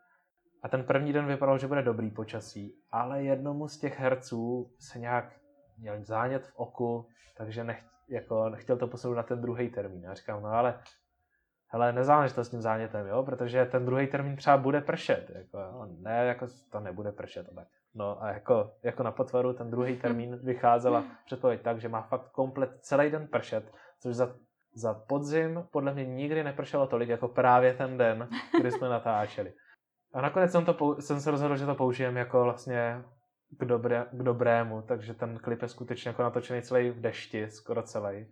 A 0.65 0.69
ten 0.69 0.85
první 0.85 1.13
den 1.13 1.27
vypadal, 1.27 1.59
že 1.59 1.67
bude 1.67 1.83
dobrý 1.83 2.11
počasí, 2.11 2.75
ale 2.91 3.23
jednomu 3.23 3.69
z 3.69 3.79
těch 3.79 4.01
herců 4.01 4.73
se 4.79 4.99
nějak 4.99 5.33
měl 5.79 6.05
zánět 6.05 6.47
v 6.47 6.53
oku, 6.57 7.09
takže 7.37 7.65
nech, 7.65 7.85
jako, 8.09 8.49
nechtěl 8.49 8.77
to 8.77 8.87
posunout 8.87 9.15
na 9.15 9.23
ten 9.23 9.41
druhý 9.41 9.69
termín. 9.69 10.11
A 10.11 10.15
říkám, 10.15 10.43
no 10.43 10.49
ale 10.49 10.81
hele, 11.69 11.93
nezáleží 11.93 12.35
to 12.35 12.45
s 12.45 12.51
tím 12.51 12.61
zánětem, 12.61 13.07
jo, 13.07 13.23
protože 13.23 13.65
ten 13.65 13.87
druhý 13.87 14.07
termín 14.07 14.37
třeba 14.37 14.57
bude 14.57 14.81
pršet, 14.81 15.31
jako, 15.35 15.59
jo? 15.59 15.87
ne, 16.01 16.27
jako 16.27 16.47
to 16.73 16.81
nebude 16.81 17.13
pršet, 17.13 17.47
tak. 17.55 17.69
No 17.95 18.23
a 18.23 18.29
jako, 18.29 18.73
jako 18.83 19.03
na 19.03 19.13
potvaru 19.13 19.53
ten 19.53 19.71
druhý 19.71 19.97
termín 19.97 20.37
vycházela 20.45 21.05
předpověď 21.27 21.63
tak, 21.63 21.81
že 21.81 21.89
má 21.89 22.03
fakt 22.03 22.31
komplet 22.31 22.71
celý 22.81 23.11
den 23.11 23.27
pršet, 23.27 23.73
což 24.01 24.15
za 24.15 24.35
za 24.77 24.95
podzim 24.95 25.65
podle 25.71 25.95
mě 25.95 26.05
nikdy 26.05 26.45
nepršelo 26.45 26.87
tolik 26.87 27.09
jako 27.09 27.29
právě 27.29 27.75
ten 27.75 27.99
den, 27.99 28.29
kdy 28.61 28.71
jsme 28.71 28.89
natáčeli. 28.89 29.53
A 30.15 30.21
nakonec 30.21 30.53
jsem, 30.53 30.65
to, 30.65 30.97
jsem 31.01 31.21
se 31.21 31.31
rozhodl, 31.31 31.57
že 31.57 31.67
to 31.67 31.75
použijem 31.75 32.17
jako 32.17 32.45
vlastně 32.45 33.05
k, 33.59 33.65
dobré, 33.65 34.07
k 34.13 34.23
dobrému, 34.23 34.83
takže 34.83 35.15
ten 35.15 35.39
klip 35.39 35.63
je 35.63 35.69
skutečně 35.69 36.09
jako 36.09 36.23
natočený 36.23 36.63
celý 36.63 36.91
v 36.91 37.01
dešti, 37.01 37.51
skoro 37.51 37.83
celý. 37.83 38.27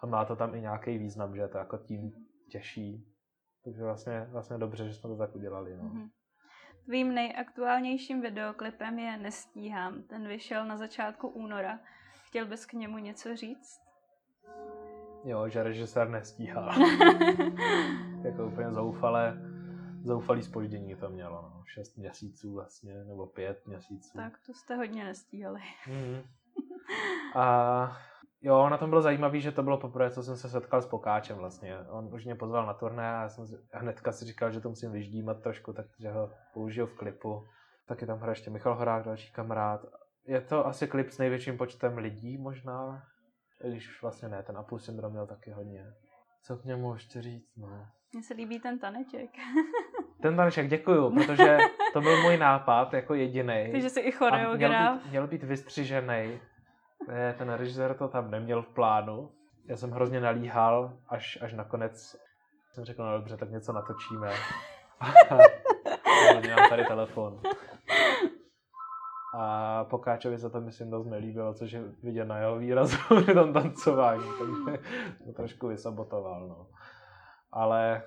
A 0.00 0.06
má 0.06 0.24
to 0.24 0.36
tam 0.36 0.54
i 0.54 0.60
nějaký 0.60 0.98
význam, 0.98 1.36
že 1.36 1.48
to 1.48 1.58
jako 1.58 1.78
tím 1.78 2.12
těší. 2.50 3.06
Takže 3.64 3.84
vlastně, 3.84 4.26
vlastně 4.30 4.58
dobře, 4.58 4.88
že 4.88 4.94
jsme 4.94 5.10
to 5.10 5.16
tak 5.16 5.36
udělali. 5.36 5.76
No. 5.76 5.82
Mm-hmm. 5.82 6.10
Tvým 6.84 7.14
nejaktuálnějším 7.14 8.20
videoklipem 8.20 8.98
je 8.98 9.16
Nestíhám. 9.16 10.02
Ten 10.02 10.28
vyšel 10.28 10.66
na 10.66 10.76
začátku 10.76 11.28
února. 11.28 11.78
Chtěl 12.26 12.46
bys 12.46 12.66
k 12.66 12.72
němu 12.72 12.98
něco 12.98 13.36
říct? 13.36 13.80
Jo, 15.24 15.48
že 15.48 15.62
režisér 15.62 16.08
nestíhá. 16.08 16.74
jako 18.24 18.46
úplně 18.46 18.72
zoufalé, 18.72 19.51
zoufalý 20.04 20.42
spoždění 20.42 20.94
to 20.94 21.08
mělo. 21.08 21.42
No. 21.42 21.62
Šest 21.66 21.96
měsíců 21.96 22.54
vlastně, 22.54 23.04
nebo 23.04 23.26
pět 23.26 23.66
měsíců. 23.66 24.18
Tak 24.18 24.32
to 24.46 24.54
jste 24.54 24.76
hodně 24.76 25.04
nestíhali. 25.04 25.60
Mm. 25.88 26.22
A 27.34 27.96
jo, 28.42 28.68
na 28.68 28.78
tom 28.78 28.90
bylo 28.90 29.02
zajímavé, 29.02 29.40
že 29.40 29.52
to 29.52 29.62
bylo 29.62 29.78
poprvé, 29.78 30.10
co 30.10 30.22
jsem 30.22 30.36
se 30.36 30.48
setkal 30.48 30.82
s 30.82 30.86
Pokáčem 30.86 31.36
vlastně. 31.36 31.78
On 31.78 32.14
už 32.14 32.24
mě 32.24 32.34
pozval 32.34 32.66
na 32.66 32.74
turné 32.74 33.14
a 33.14 33.22
já 33.22 33.28
jsem 33.28 33.46
si, 33.46 33.58
hnedka 33.72 34.12
si 34.12 34.24
říkal, 34.24 34.50
že 34.50 34.60
to 34.60 34.68
musím 34.68 34.92
vyždímat 34.92 35.42
trošku, 35.42 35.72
takže 35.72 36.10
ho 36.10 36.30
použiju 36.54 36.86
v 36.86 36.94
klipu. 36.94 37.46
Taky 37.86 38.06
tam 38.06 38.18
hraje 38.18 38.32
ještě 38.32 38.50
Michal 38.50 38.74
Horák, 38.74 39.04
další 39.04 39.32
kamarád. 39.32 39.80
Je 40.26 40.40
to 40.40 40.66
asi 40.66 40.88
klip 40.88 41.10
s 41.10 41.18
největším 41.18 41.58
počtem 41.58 41.98
lidí 41.98 42.38
možná, 42.38 43.02
když 43.64 44.02
vlastně 44.02 44.28
ne, 44.28 44.42
ten 44.42 44.56
Apple 44.56 44.80
syndrom 44.80 45.12
měl 45.12 45.26
taky 45.26 45.50
hodně. 45.50 45.94
Co 46.42 46.56
k 46.56 46.64
němu 46.64 46.94
ještě 46.94 47.22
říct, 47.22 47.56
no. 47.56 47.86
Mně 48.14 48.22
se 48.22 48.34
líbí 48.34 48.60
ten 48.60 48.78
taneček. 48.78 49.30
ten 50.22 50.36
taneček, 50.36 50.68
děkuju, 50.68 51.10
protože 51.10 51.58
to 51.92 52.00
byl 52.00 52.22
můj 52.22 52.36
nápad 52.36 52.94
jako 52.94 53.14
jediný. 53.14 53.68
Takže 53.72 53.90
jsi 53.90 54.00
i 54.00 54.12
choreograf. 54.12 54.58
Měl 54.58 54.94
být, 54.94 55.10
měl 55.10 55.26
být 55.26 55.42
vystřižený. 55.42 56.40
Ten 57.38 57.50
režisér 57.52 57.94
to 57.94 58.08
tam 58.08 58.30
neměl 58.30 58.62
v 58.62 58.68
plánu. 58.68 59.30
Já 59.68 59.76
jsem 59.76 59.90
hrozně 59.90 60.20
nalíhal, 60.20 60.98
až, 61.08 61.38
až 61.42 61.52
nakonec 61.52 62.16
jsem 62.72 62.84
řekl, 62.84 63.04
no 63.04 63.18
dobře, 63.18 63.36
tak 63.36 63.50
něco 63.50 63.72
natočíme. 63.72 64.32
mám 66.56 66.68
tady 66.68 66.84
telefon. 66.84 67.40
A 69.34 69.84
Pokáčovi 69.84 70.38
se 70.38 70.50
to 70.50 70.60
myslím 70.60 70.90
dost 70.90 71.06
nelíbilo, 71.06 71.54
což 71.54 71.72
je 71.72 71.82
vidět 72.02 72.24
na 72.24 72.38
jeho 72.38 72.58
výrazu 72.58 72.96
při 73.22 73.34
tom 73.34 73.52
tancování, 73.52 74.24
takže 74.38 74.82
to 75.24 75.32
trošku 75.32 75.68
vysabotoval, 75.68 76.48
no. 76.48 76.66
Ale 77.52 78.02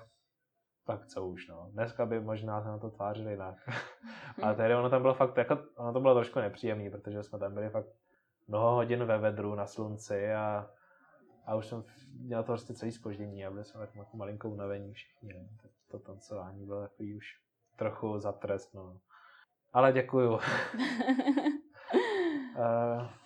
tak 0.86 1.06
co 1.06 1.26
už, 1.26 1.48
no. 1.48 1.68
Dneska 1.72 2.06
by 2.06 2.20
možná 2.20 2.62
se 2.62 2.68
na 2.68 2.78
to 2.78 2.90
tvářili 2.90 3.30
jinak. 3.30 3.54
Ale 4.42 4.54
tehdy 4.54 4.74
ono 4.74 4.90
tam 4.90 5.02
bylo 5.02 5.14
fakt, 5.14 5.36
jako, 5.36 5.58
ono 5.76 5.92
to 5.92 6.00
bylo 6.00 6.14
trošku 6.14 6.38
nepříjemné, 6.38 6.90
protože 6.90 7.22
jsme 7.22 7.38
tam 7.38 7.54
byli 7.54 7.70
fakt 7.70 7.86
mnoho 8.48 8.74
hodin 8.74 9.04
ve 9.04 9.18
vedru 9.18 9.54
na 9.54 9.66
slunci 9.66 10.32
a, 10.34 10.70
a 11.46 11.54
už 11.54 11.66
jsem 11.66 11.84
měl 12.20 12.42
to 12.42 12.46
prostě 12.46 12.74
celý 12.74 12.92
spoždění 12.92 13.46
a 13.46 13.50
byli 13.50 13.64
jsme 13.64 13.80
tak 13.80 13.94
jako 13.94 14.16
malinkou 14.16 14.50
unavení 14.50 14.92
všichni. 14.92 15.32
No. 15.34 15.48
To 15.90 15.98
tancování 15.98 16.66
bylo 16.66 16.82
takový 16.82 17.16
už 17.16 17.26
trochu 17.76 18.18
za 18.18 18.32
trest, 18.32 18.74
no. 18.74 18.98
Ale 19.72 19.92
děkuju. 19.92 20.32
uh, 20.32 20.40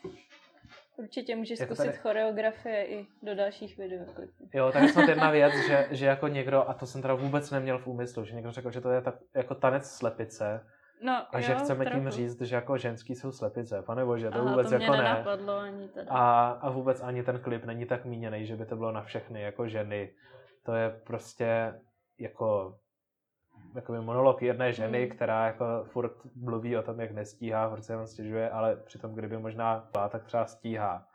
Určitě 1.01 1.37
můžeš 1.37 1.61
Jako 1.61 1.75
zkusit 1.75 1.89
tady- 1.91 1.99
choreografie 1.99 2.85
i 2.87 3.07
do 3.23 3.35
dalších 3.35 3.79
videoklipů. 3.79 4.49
Jo, 4.55 4.71
tak 4.73 4.83
je 4.83 4.89
snad 4.89 5.09
jedna 5.09 5.31
věc, 5.41 5.53
že, 5.67 5.89
že 5.91 6.07
jako 6.07 6.29
někdo, 6.29 6.69
a 6.69 6.75
to 6.75 6.87
jsem 6.87 7.03
teda 7.03 7.15
vůbec 7.15 7.51
neměl 7.51 7.79
v 7.79 7.87
úmyslu, 7.87 8.25
že 8.25 8.35
někdo 8.35 8.53
řekl, 8.53 8.71
že 8.71 8.81
to 8.81 8.91
je 8.91 9.01
tak, 9.03 9.15
jako 9.35 9.55
tanec 9.55 9.87
slepice 9.91 10.67
No, 11.03 11.13
a 11.31 11.39
jo, 11.39 11.43
že 11.43 11.55
chceme 11.55 11.85
trochu. 11.85 12.01
tím 12.01 12.11
říct, 12.11 12.41
že 12.41 12.55
jako 12.55 12.79
ženský 12.79 13.15
jsou 13.15 13.33
slepice. 13.33 13.83
Pane 13.83 14.05
bože, 14.05 14.31
to 14.31 14.39
Aha, 14.41 14.51
vůbec 14.51 14.71
to 14.71 14.77
mě 14.77 14.87
jako 14.87 14.97
ne. 14.97 15.25
ani 15.61 15.89
teda. 15.89 16.11
A, 16.13 16.51
a 16.51 16.71
vůbec 16.71 17.03
ani 17.03 17.23
ten 17.23 17.39
klip 17.39 17.65
není 17.65 17.87
tak 17.87 18.05
míněný, 18.05 18.47
že 18.47 18.57
by 18.57 18.67
to 18.67 18.77
bylo 18.77 18.93
na 18.93 19.03
všechny 19.03 19.43
jako 19.43 19.69
ženy. 19.69 20.13
To 20.65 20.75
je 20.75 20.91
prostě 21.07 21.75
jako 22.19 22.79
takový 23.75 24.05
monolog 24.05 24.43
jedné 24.43 24.73
ženy, 24.73 25.05
Mm. 25.05 25.11
která 25.17 25.47
jako 25.47 25.65
furt 25.85 26.13
mluví 26.37 26.77
o 26.77 26.83
tom, 26.83 27.01
jak 27.01 27.11
nestíhá, 27.11 27.69
furt 27.69 27.83
se 27.83 27.93
jenom 27.93 28.07
stěžuje, 28.07 28.51
ale 28.51 28.77
přitom 28.77 29.15
kdyby 29.15 29.39
možná 29.39 29.89
byla, 29.93 30.09
tak 30.09 30.25
třeba 30.25 30.47
stíhá. 30.47 31.07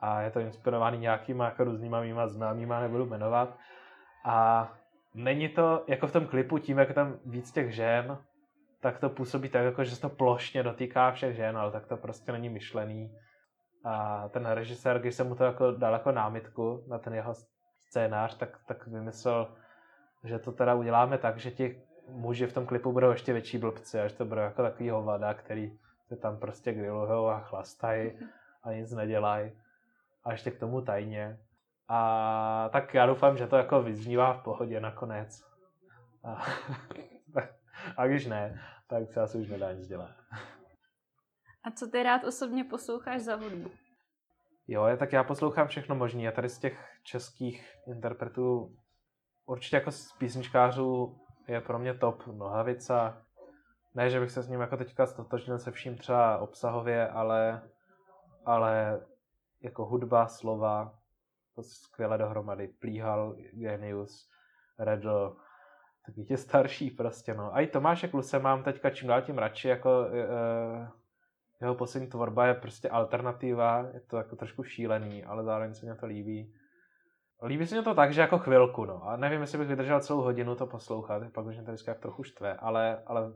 A 0.00 0.20
je 0.20 0.30
to 0.30 0.40
inspirovaný 0.40 0.98
nějakýma 0.98 1.44
jako 1.44 1.64
různýma 1.64 2.00
mýma 2.00 2.28
známýma, 2.28 2.80
nebudu 2.80 3.06
jmenovat. 3.06 3.56
A 4.24 4.68
není 5.14 5.48
to, 5.48 5.84
jako 5.86 6.06
v 6.06 6.12
tom 6.12 6.26
klipu, 6.26 6.58
tím, 6.58 6.78
jak 6.78 6.88
je 6.88 6.94
tam 6.94 7.16
víc 7.26 7.52
těch 7.52 7.74
žen, 7.74 8.18
tak 8.80 8.98
to 8.98 9.10
působí 9.10 9.48
tak, 9.48 9.64
jako, 9.64 9.84
že 9.84 9.96
se 9.96 10.00
to 10.00 10.08
plošně 10.08 10.62
dotýká 10.62 11.10
všech 11.10 11.36
žen, 11.36 11.58
ale 11.58 11.72
tak 11.72 11.86
to 11.86 11.96
prostě 11.96 12.32
není 12.32 12.48
myšlený. 12.48 13.10
A 13.84 14.28
ten 14.28 14.46
režisér, 14.46 14.98
když 14.98 15.14
jsem 15.14 15.28
mu 15.28 15.34
to 15.34 15.44
jako 15.44 15.70
dal 15.70 15.92
jako 15.92 16.12
námitku 16.12 16.84
na 16.88 16.98
ten 16.98 17.14
jeho 17.14 17.34
scénář, 17.88 18.36
tak, 18.36 18.58
tak 18.66 18.86
vymyslel, 18.86 19.56
že 20.26 20.38
to 20.38 20.52
teda 20.52 20.74
uděláme 20.74 21.18
tak, 21.18 21.38
že 21.38 21.50
ti 21.50 21.82
muži 22.08 22.46
v 22.46 22.52
tom 22.52 22.66
klipu 22.66 22.92
budou 22.92 23.10
ještě 23.10 23.32
větší 23.32 23.58
blbci, 23.58 24.00
až 24.00 24.12
to 24.12 24.24
budou 24.24 24.40
jako 24.40 24.62
takový 24.62 24.90
hovada, 24.90 25.34
který 25.34 25.78
se 26.08 26.16
tam 26.16 26.38
prostě 26.38 26.72
grillujou 26.72 27.26
a 27.26 27.40
chlastají 27.40 28.12
a 28.62 28.72
nic 28.72 28.92
nedělají. 28.92 29.52
A 30.24 30.32
ještě 30.32 30.50
k 30.50 30.58
tomu 30.58 30.80
tajně. 30.80 31.38
A 31.88 32.68
tak 32.72 32.94
já 32.94 33.06
doufám, 33.06 33.36
že 33.36 33.46
to 33.46 33.56
jako 33.56 33.82
vyznívá 33.82 34.32
v 34.32 34.42
pohodě 34.42 34.80
nakonec. 34.80 35.44
A, 36.24 36.46
a 37.96 38.06
když 38.06 38.26
ne, 38.26 38.60
tak 38.88 39.08
třeba 39.08 39.26
se 39.26 39.38
už 39.38 39.48
nedá 39.48 39.72
nic 39.72 39.86
dělat. 39.86 40.10
A 41.64 41.70
co 41.70 41.86
ty 41.86 42.02
rád 42.02 42.24
osobně 42.24 42.64
posloucháš 42.64 43.22
za 43.22 43.36
hudbu? 43.36 43.70
Jo, 44.68 44.86
tak 44.98 45.12
já 45.12 45.24
poslouchám 45.24 45.68
všechno 45.68 45.94
možný. 45.94 46.28
A 46.28 46.32
tady 46.32 46.48
z 46.48 46.58
těch 46.58 46.88
českých 47.02 47.74
interpretů 47.86 48.76
určitě 49.46 49.76
jako 49.76 49.90
z 49.90 50.12
písničkářů 50.12 51.18
je 51.48 51.60
pro 51.60 51.78
mě 51.78 51.94
top 51.94 52.26
Nohavica. 52.26 53.22
Ne, 53.94 54.10
že 54.10 54.20
bych 54.20 54.30
se 54.30 54.42
s 54.42 54.48
ním 54.48 54.60
jako 54.60 54.76
teďka 54.76 55.06
stotožnil 55.06 55.58
se 55.58 55.70
vším 55.70 55.98
třeba 55.98 56.38
obsahově, 56.38 57.08
ale, 57.08 57.62
ale 58.44 59.00
jako 59.62 59.84
hudba, 59.84 60.26
slova, 60.26 60.98
to 61.54 61.62
skvěle 61.62 62.18
dohromady. 62.18 62.68
Plíhal, 62.68 63.36
Genius, 63.52 64.30
Redl, 64.78 65.36
taky 66.06 66.24
tě 66.24 66.36
starší 66.36 66.90
prostě, 66.90 67.34
no. 67.34 67.54
A 67.54 67.60
i 67.60 67.66
Tomáše 67.66 68.08
Kluse 68.08 68.38
mám 68.38 68.62
teďka 68.62 68.90
čím 68.90 69.08
dál 69.08 69.22
tím 69.22 69.38
radši, 69.38 69.68
jako 69.68 70.06
e, 70.12 70.26
jeho 71.60 71.74
poslední 71.74 72.08
tvorba 72.08 72.46
je 72.46 72.54
prostě 72.54 72.88
alternativa, 72.88 73.86
je 73.94 74.00
to 74.00 74.16
jako 74.16 74.36
trošku 74.36 74.62
šílený, 74.62 75.24
ale 75.24 75.44
zároveň 75.44 75.74
se 75.74 75.86
mě 75.86 75.94
to 75.94 76.06
líbí. 76.06 76.54
Líbí 77.42 77.66
se 77.66 77.74
mě 77.74 77.84
to 77.84 77.94
tak, 77.94 78.14
že 78.14 78.20
jako 78.20 78.38
chvilku, 78.38 78.84
no. 78.84 79.02
A 79.04 79.16
nevím, 79.16 79.40
jestli 79.40 79.58
bych 79.58 79.68
vydržel 79.68 80.00
celou 80.00 80.22
hodinu 80.22 80.54
to 80.54 80.66
poslouchat, 80.66 81.32
pak 81.32 81.46
už 81.46 81.54
mě 81.54 81.64
to 81.64 81.70
vždycky 81.70 81.90
jak 81.90 82.00
trochu 82.00 82.22
štve, 82.22 82.54
ale, 82.56 83.02
ale 83.06 83.30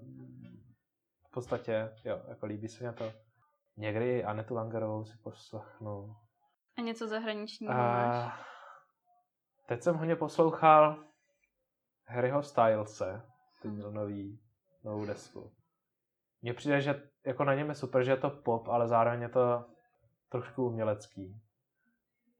v 1.26 1.30
podstatě, 1.32 1.92
jo, 2.04 2.20
jako 2.28 2.46
líbí 2.46 2.68
se 2.68 2.84
mě 2.84 2.92
to. 2.92 3.12
Někdy 3.76 4.18
i 4.18 4.24
Anetu 4.24 4.54
Langerovou 4.54 5.04
si 5.04 5.18
poslechnu. 5.18 6.16
A 6.78 6.80
něco 6.80 7.08
zahraničního 7.08 7.74
máš? 7.74 8.16
A 8.16 8.38
teď 9.66 9.82
jsem 9.82 9.96
hodně 9.96 10.16
poslouchal 10.16 11.04
Harryho 12.06 12.42
Stylese, 12.42 13.22
teď 13.62 13.70
měl 13.70 13.92
nový, 13.92 14.40
novou 14.84 15.06
desku. 15.06 15.52
Mně 16.42 16.54
přijde, 16.54 16.80
že 16.80 17.10
jako 17.26 17.44
na 17.44 17.54
něm 17.54 17.68
je 17.68 17.74
super, 17.74 18.04
že 18.04 18.10
je 18.10 18.16
to 18.16 18.30
pop, 18.30 18.68
ale 18.68 18.88
zároveň 18.88 19.22
je 19.22 19.28
to 19.28 19.64
trošku 20.28 20.66
umělecký. 20.66 21.40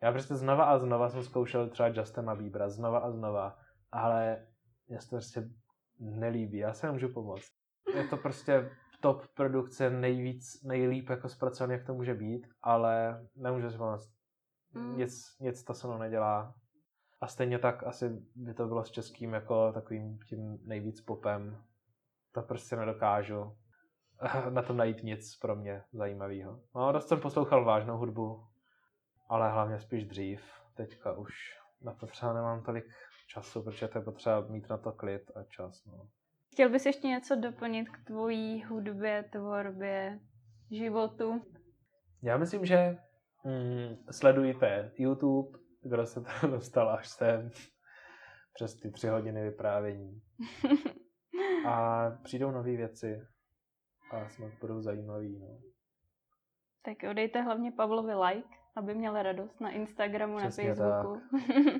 Já 0.03 0.13
prostě 0.13 0.35
znova 0.35 0.65
a 0.65 0.79
znova 0.79 1.09
jsem 1.09 1.23
zkoušel 1.23 1.69
třeba 1.69 1.89
Justina 1.89 2.35
Biebera, 2.35 2.69
znova 2.69 2.99
a 2.99 3.11
znova, 3.11 3.59
ale 3.93 4.47
mě 4.89 5.01
se 5.01 5.11
to 5.11 5.17
prostě 5.17 5.51
nelíbí, 5.99 6.59
já 6.59 6.73
se 6.73 6.87
nemůžu 6.87 7.09
pomoct. 7.09 7.51
Je 7.95 8.09
to 8.09 8.17
prostě 8.17 8.71
top 9.01 9.27
produkce, 9.35 9.91
nejvíc, 9.91 10.63
nejlíp 10.63 11.09
jako 11.09 11.29
zpracovaný, 11.29 11.73
jak 11.73 11.87
to 11.87 11.95
může 11.95 12.15
být, 12.15 12.47
ale 12.63 13.23
nemůžu 13.37 13.71
si 13.71 13.79
pomoct. 13.79 14.11
Mm. 14.73 14.97
Nic, 14.97 15.37
nic 15.41 15.65
to 15.65 15.75
se 15.75 15.87
mnou 15.87 15.99
nedělá. 15.99 16.55
A 17.21 17.27
stejně 17.27 17.59
tak 17.59 17.83
asi 17.83 18.09
by 18.35 18.55
to 18.55 18.67
bylo 18.67 18.85
s 18.85 18.91
českým 18.91 19.33
jako 19.33 19.73
takovým 19.73 20.19
tím 20.19 20.59
nejvíc 20.63 21.01
popem. 21.01 21.65
To 22.33 22.43
prostě 22.43 22.77
nedokážu 22.77 23.57
na 24.51 24.63
tom 24.63 24.77
najít 24.77 25.03
nic 25.03 25.37
pro 25.37 25.57
mě 25.57 25.83
zajímavého. 25.93 26.61
No, 26.75 26.93
dost 26.93 27.09
jsem 27.09 27.21
poslouchal 27.21 27.65
vážnou 27.65 27.99
hudbu, 27.99 28.45
ale 29.31 29.51
hlavně 29.51 29.81
spíš 29.81 30.05
dřív. 30.05 30.43
Teďka 30.75 31.13
už 31.13 31.35
na 31.83 31.95
to 31.95 32.07
třeba 32.07 32.33
nemám 32.33 32.63
tolik 32.63 32.85
času, 33.27 33.63
protože 33.63 33.89
to 33.89 33.99
je 33.99 34.05
potřeba 34.05 34.41
mít 34.41 34.69
na 34.69 34.77
to 34.77 34.93
klid 34.93 35.31
a 35.35 35.43
čas. 35.45 35.85
No. 35.87 36.09
Chtěl 36.53 36.71
bys 36.71 36.87
ještě 36.87 37.09
něco 37.09 37.37
doplnit 37.37 37.89
k 37.89 38.05
tvojí 38.05 38.65
hudbě, 38.65 39.25
tvorbě, 39.33 40.21
životu? 40.71 41.43
Já 42.23 42.37
myslím, 42.37 42.67
že 42.67 42.99
mm, 43.45 43.97
sledujte 44.11 44.93
YouTube, 44.95 45.59
kdo 45.83 46.07
se 46.07 46.21
tam 46.21 46.51
dostal 46.51 46.91
až 46.91 47.09
sem, 47.09 47.51
přes 48.55 48.75
ty 48.75 48.91
tři 48.91 49.09
hodiny 49.09 49.43
vyprávění. 49.43 50.23
A 51.67 52.11
přijdou 52.23 52.51
nové 52.51 52.77
věci 52.77 53.27
a 54.11 54.29
snad 54.29 54.53
budou 54.61 54.81
zajímavý. 54.81 55.39
No. 55.39 55.59
tak 56.83 57.15
dejte 57.15 57.43
hlavně 57.43 57.73
Pavlovi 57.73 58.15
like, 58.15 58.60
aby 58.77 58.95
měl 58.95 59.23
radost 59.23 59.61
na 59.61 59.71
Instagramu, 59.71 60.37
Přesně 60.37 60.69
na 60.69 60.75
Facebooku. 60.75 61.21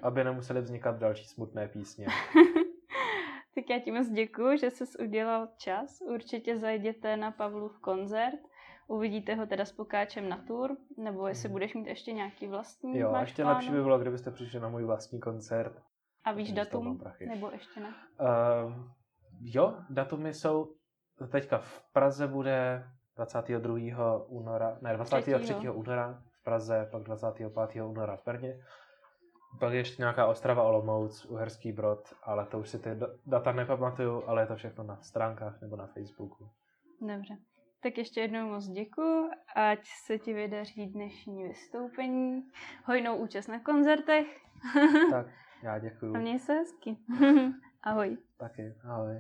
Aby 0.03 0.25
nemuseli 0.25 0.61
vznikat 0.61 0.99
další 0.99 1.25
smutné 1.25 1.69
písně. 1.69 2.07
tak 3.55 3.65
já 3.71 3.79
ti 3.79 3.93
moc 3.93 4.09
děkuju, 4.09 4.57
že 4.57 4.71
jsi 4.71 4.85
udělal 5.03 5.49
čas. 5.57 6.01
Určitě 6.15 6.59
zajděte 6.59 7.17
na 7.17 7.31
Pavlův 7.31 7.79
koncert. 7.81 8.41
Uvidíte 8.89 9.35
ho 9.35 9.47
teda 9.47 9.65
s 9.65 9.73
Pokáčem 9.73 10.29
na 10.29 10.37
tour, 10.47 10.77
nebo 10.97 11.27
jestli 11.29 11.49
Mhm. 11.49 11.53
budeš 11.53 11.75
mít 11.75 11.87
ještě 11.87 12.13
nějaký 12.13 12.47
vlastní 12.47 12.99
Jo, 12.99 13.09
a 13.09 13.13
máš 13.13 13.29
ještě 13.29 13.43
plánu? 13.43 13.57
lepší 13.57 13.71
by 13.73 13.83
bylo, 13.83 13.99
kdybyste 13.99 14.31
přišli 14.31 14.61
na 14.61 14.69
můj 14.69 14.85
vlastní 14.85 15.21
koncert. 15.21 15.83
A 16.25 16.33
víš 16.33 16.53
datum? 16.53 17.01
Nebo 17.29 17.51
ještě 17.51 17.81
ne? 17.81 17.89
Uh, 18.21 18.73
jo, 19.41 19.77
datumy 19.91 20.35
jsou 20.35 20.75
teďka 21.31 21.59
v 21.59 21.83
Praze 21.93 22.27
bude 22.27 22.85
22. 23.17 24.25
února, 24.27 24.79
ne, 24.83 24.95
23. 24.97 25.45
Třetího. 25.45 25.75
února 25.75 26.23
Praze, 26.51 26.89
pak 26.91 27.03
25. 27.03 27.83
února 27.85 28.17
v 28.17 28.25
Brně. 28.25 28.61
Pak 29.61 29.73
je 29.73 29.79
ještě 29.79 30.03
nějaká 30.03 30.27
Ostrava 30.27 30.63
Olomouc, 30.63 31.25
Uherský 31.25 31.73
Brod, 31.73 32.15
ale 32.23 32.47
to 32.47 32.59
už 32.59 32.69
si 32.69 32.79
ty 32.79 32.89
da- 32.91 33.19
data 33.27 33.53
nepamatuju, 33.53 34.23
ale 34.27 34.43
je 34.43 34.47
to 34.47 34.57
všechno 34.57 34.85
na 34.85 34.97
stránkách 35.03 35.61
nebo 35.61 35.77
na 35.77 35.87
Facebooku. 35.87 36.51
Dobře. 37.01 37.37
Tak 37.83 37.99
ještě 37.99 38.21
jednou 38.21 38.49
moc 38.49 38.67
děkuju, 38.69 39.31
ať 39.57 39.79
se 40.07 40.19
ti 40.19 40.35
vydaří 40.35 40.87
dnešní 40.87 41.43
vystoupení, 41.49 42.43
hojnou 42.85 43.17
účast 43.17 43.47
na 43.47 43.61
koncertech 43.61 44.27
tak, 45.11 45.27
já 45.63 45.79
děkuju. 45.79 46.17
a 46.17 46.19
měj 46.19 46.39
se 46.39 46.53
hezky. 46.53 46.97
Ahoj. 47.83 48.17
Taky, 48.39 48.75
ahoj. 48.85 49.19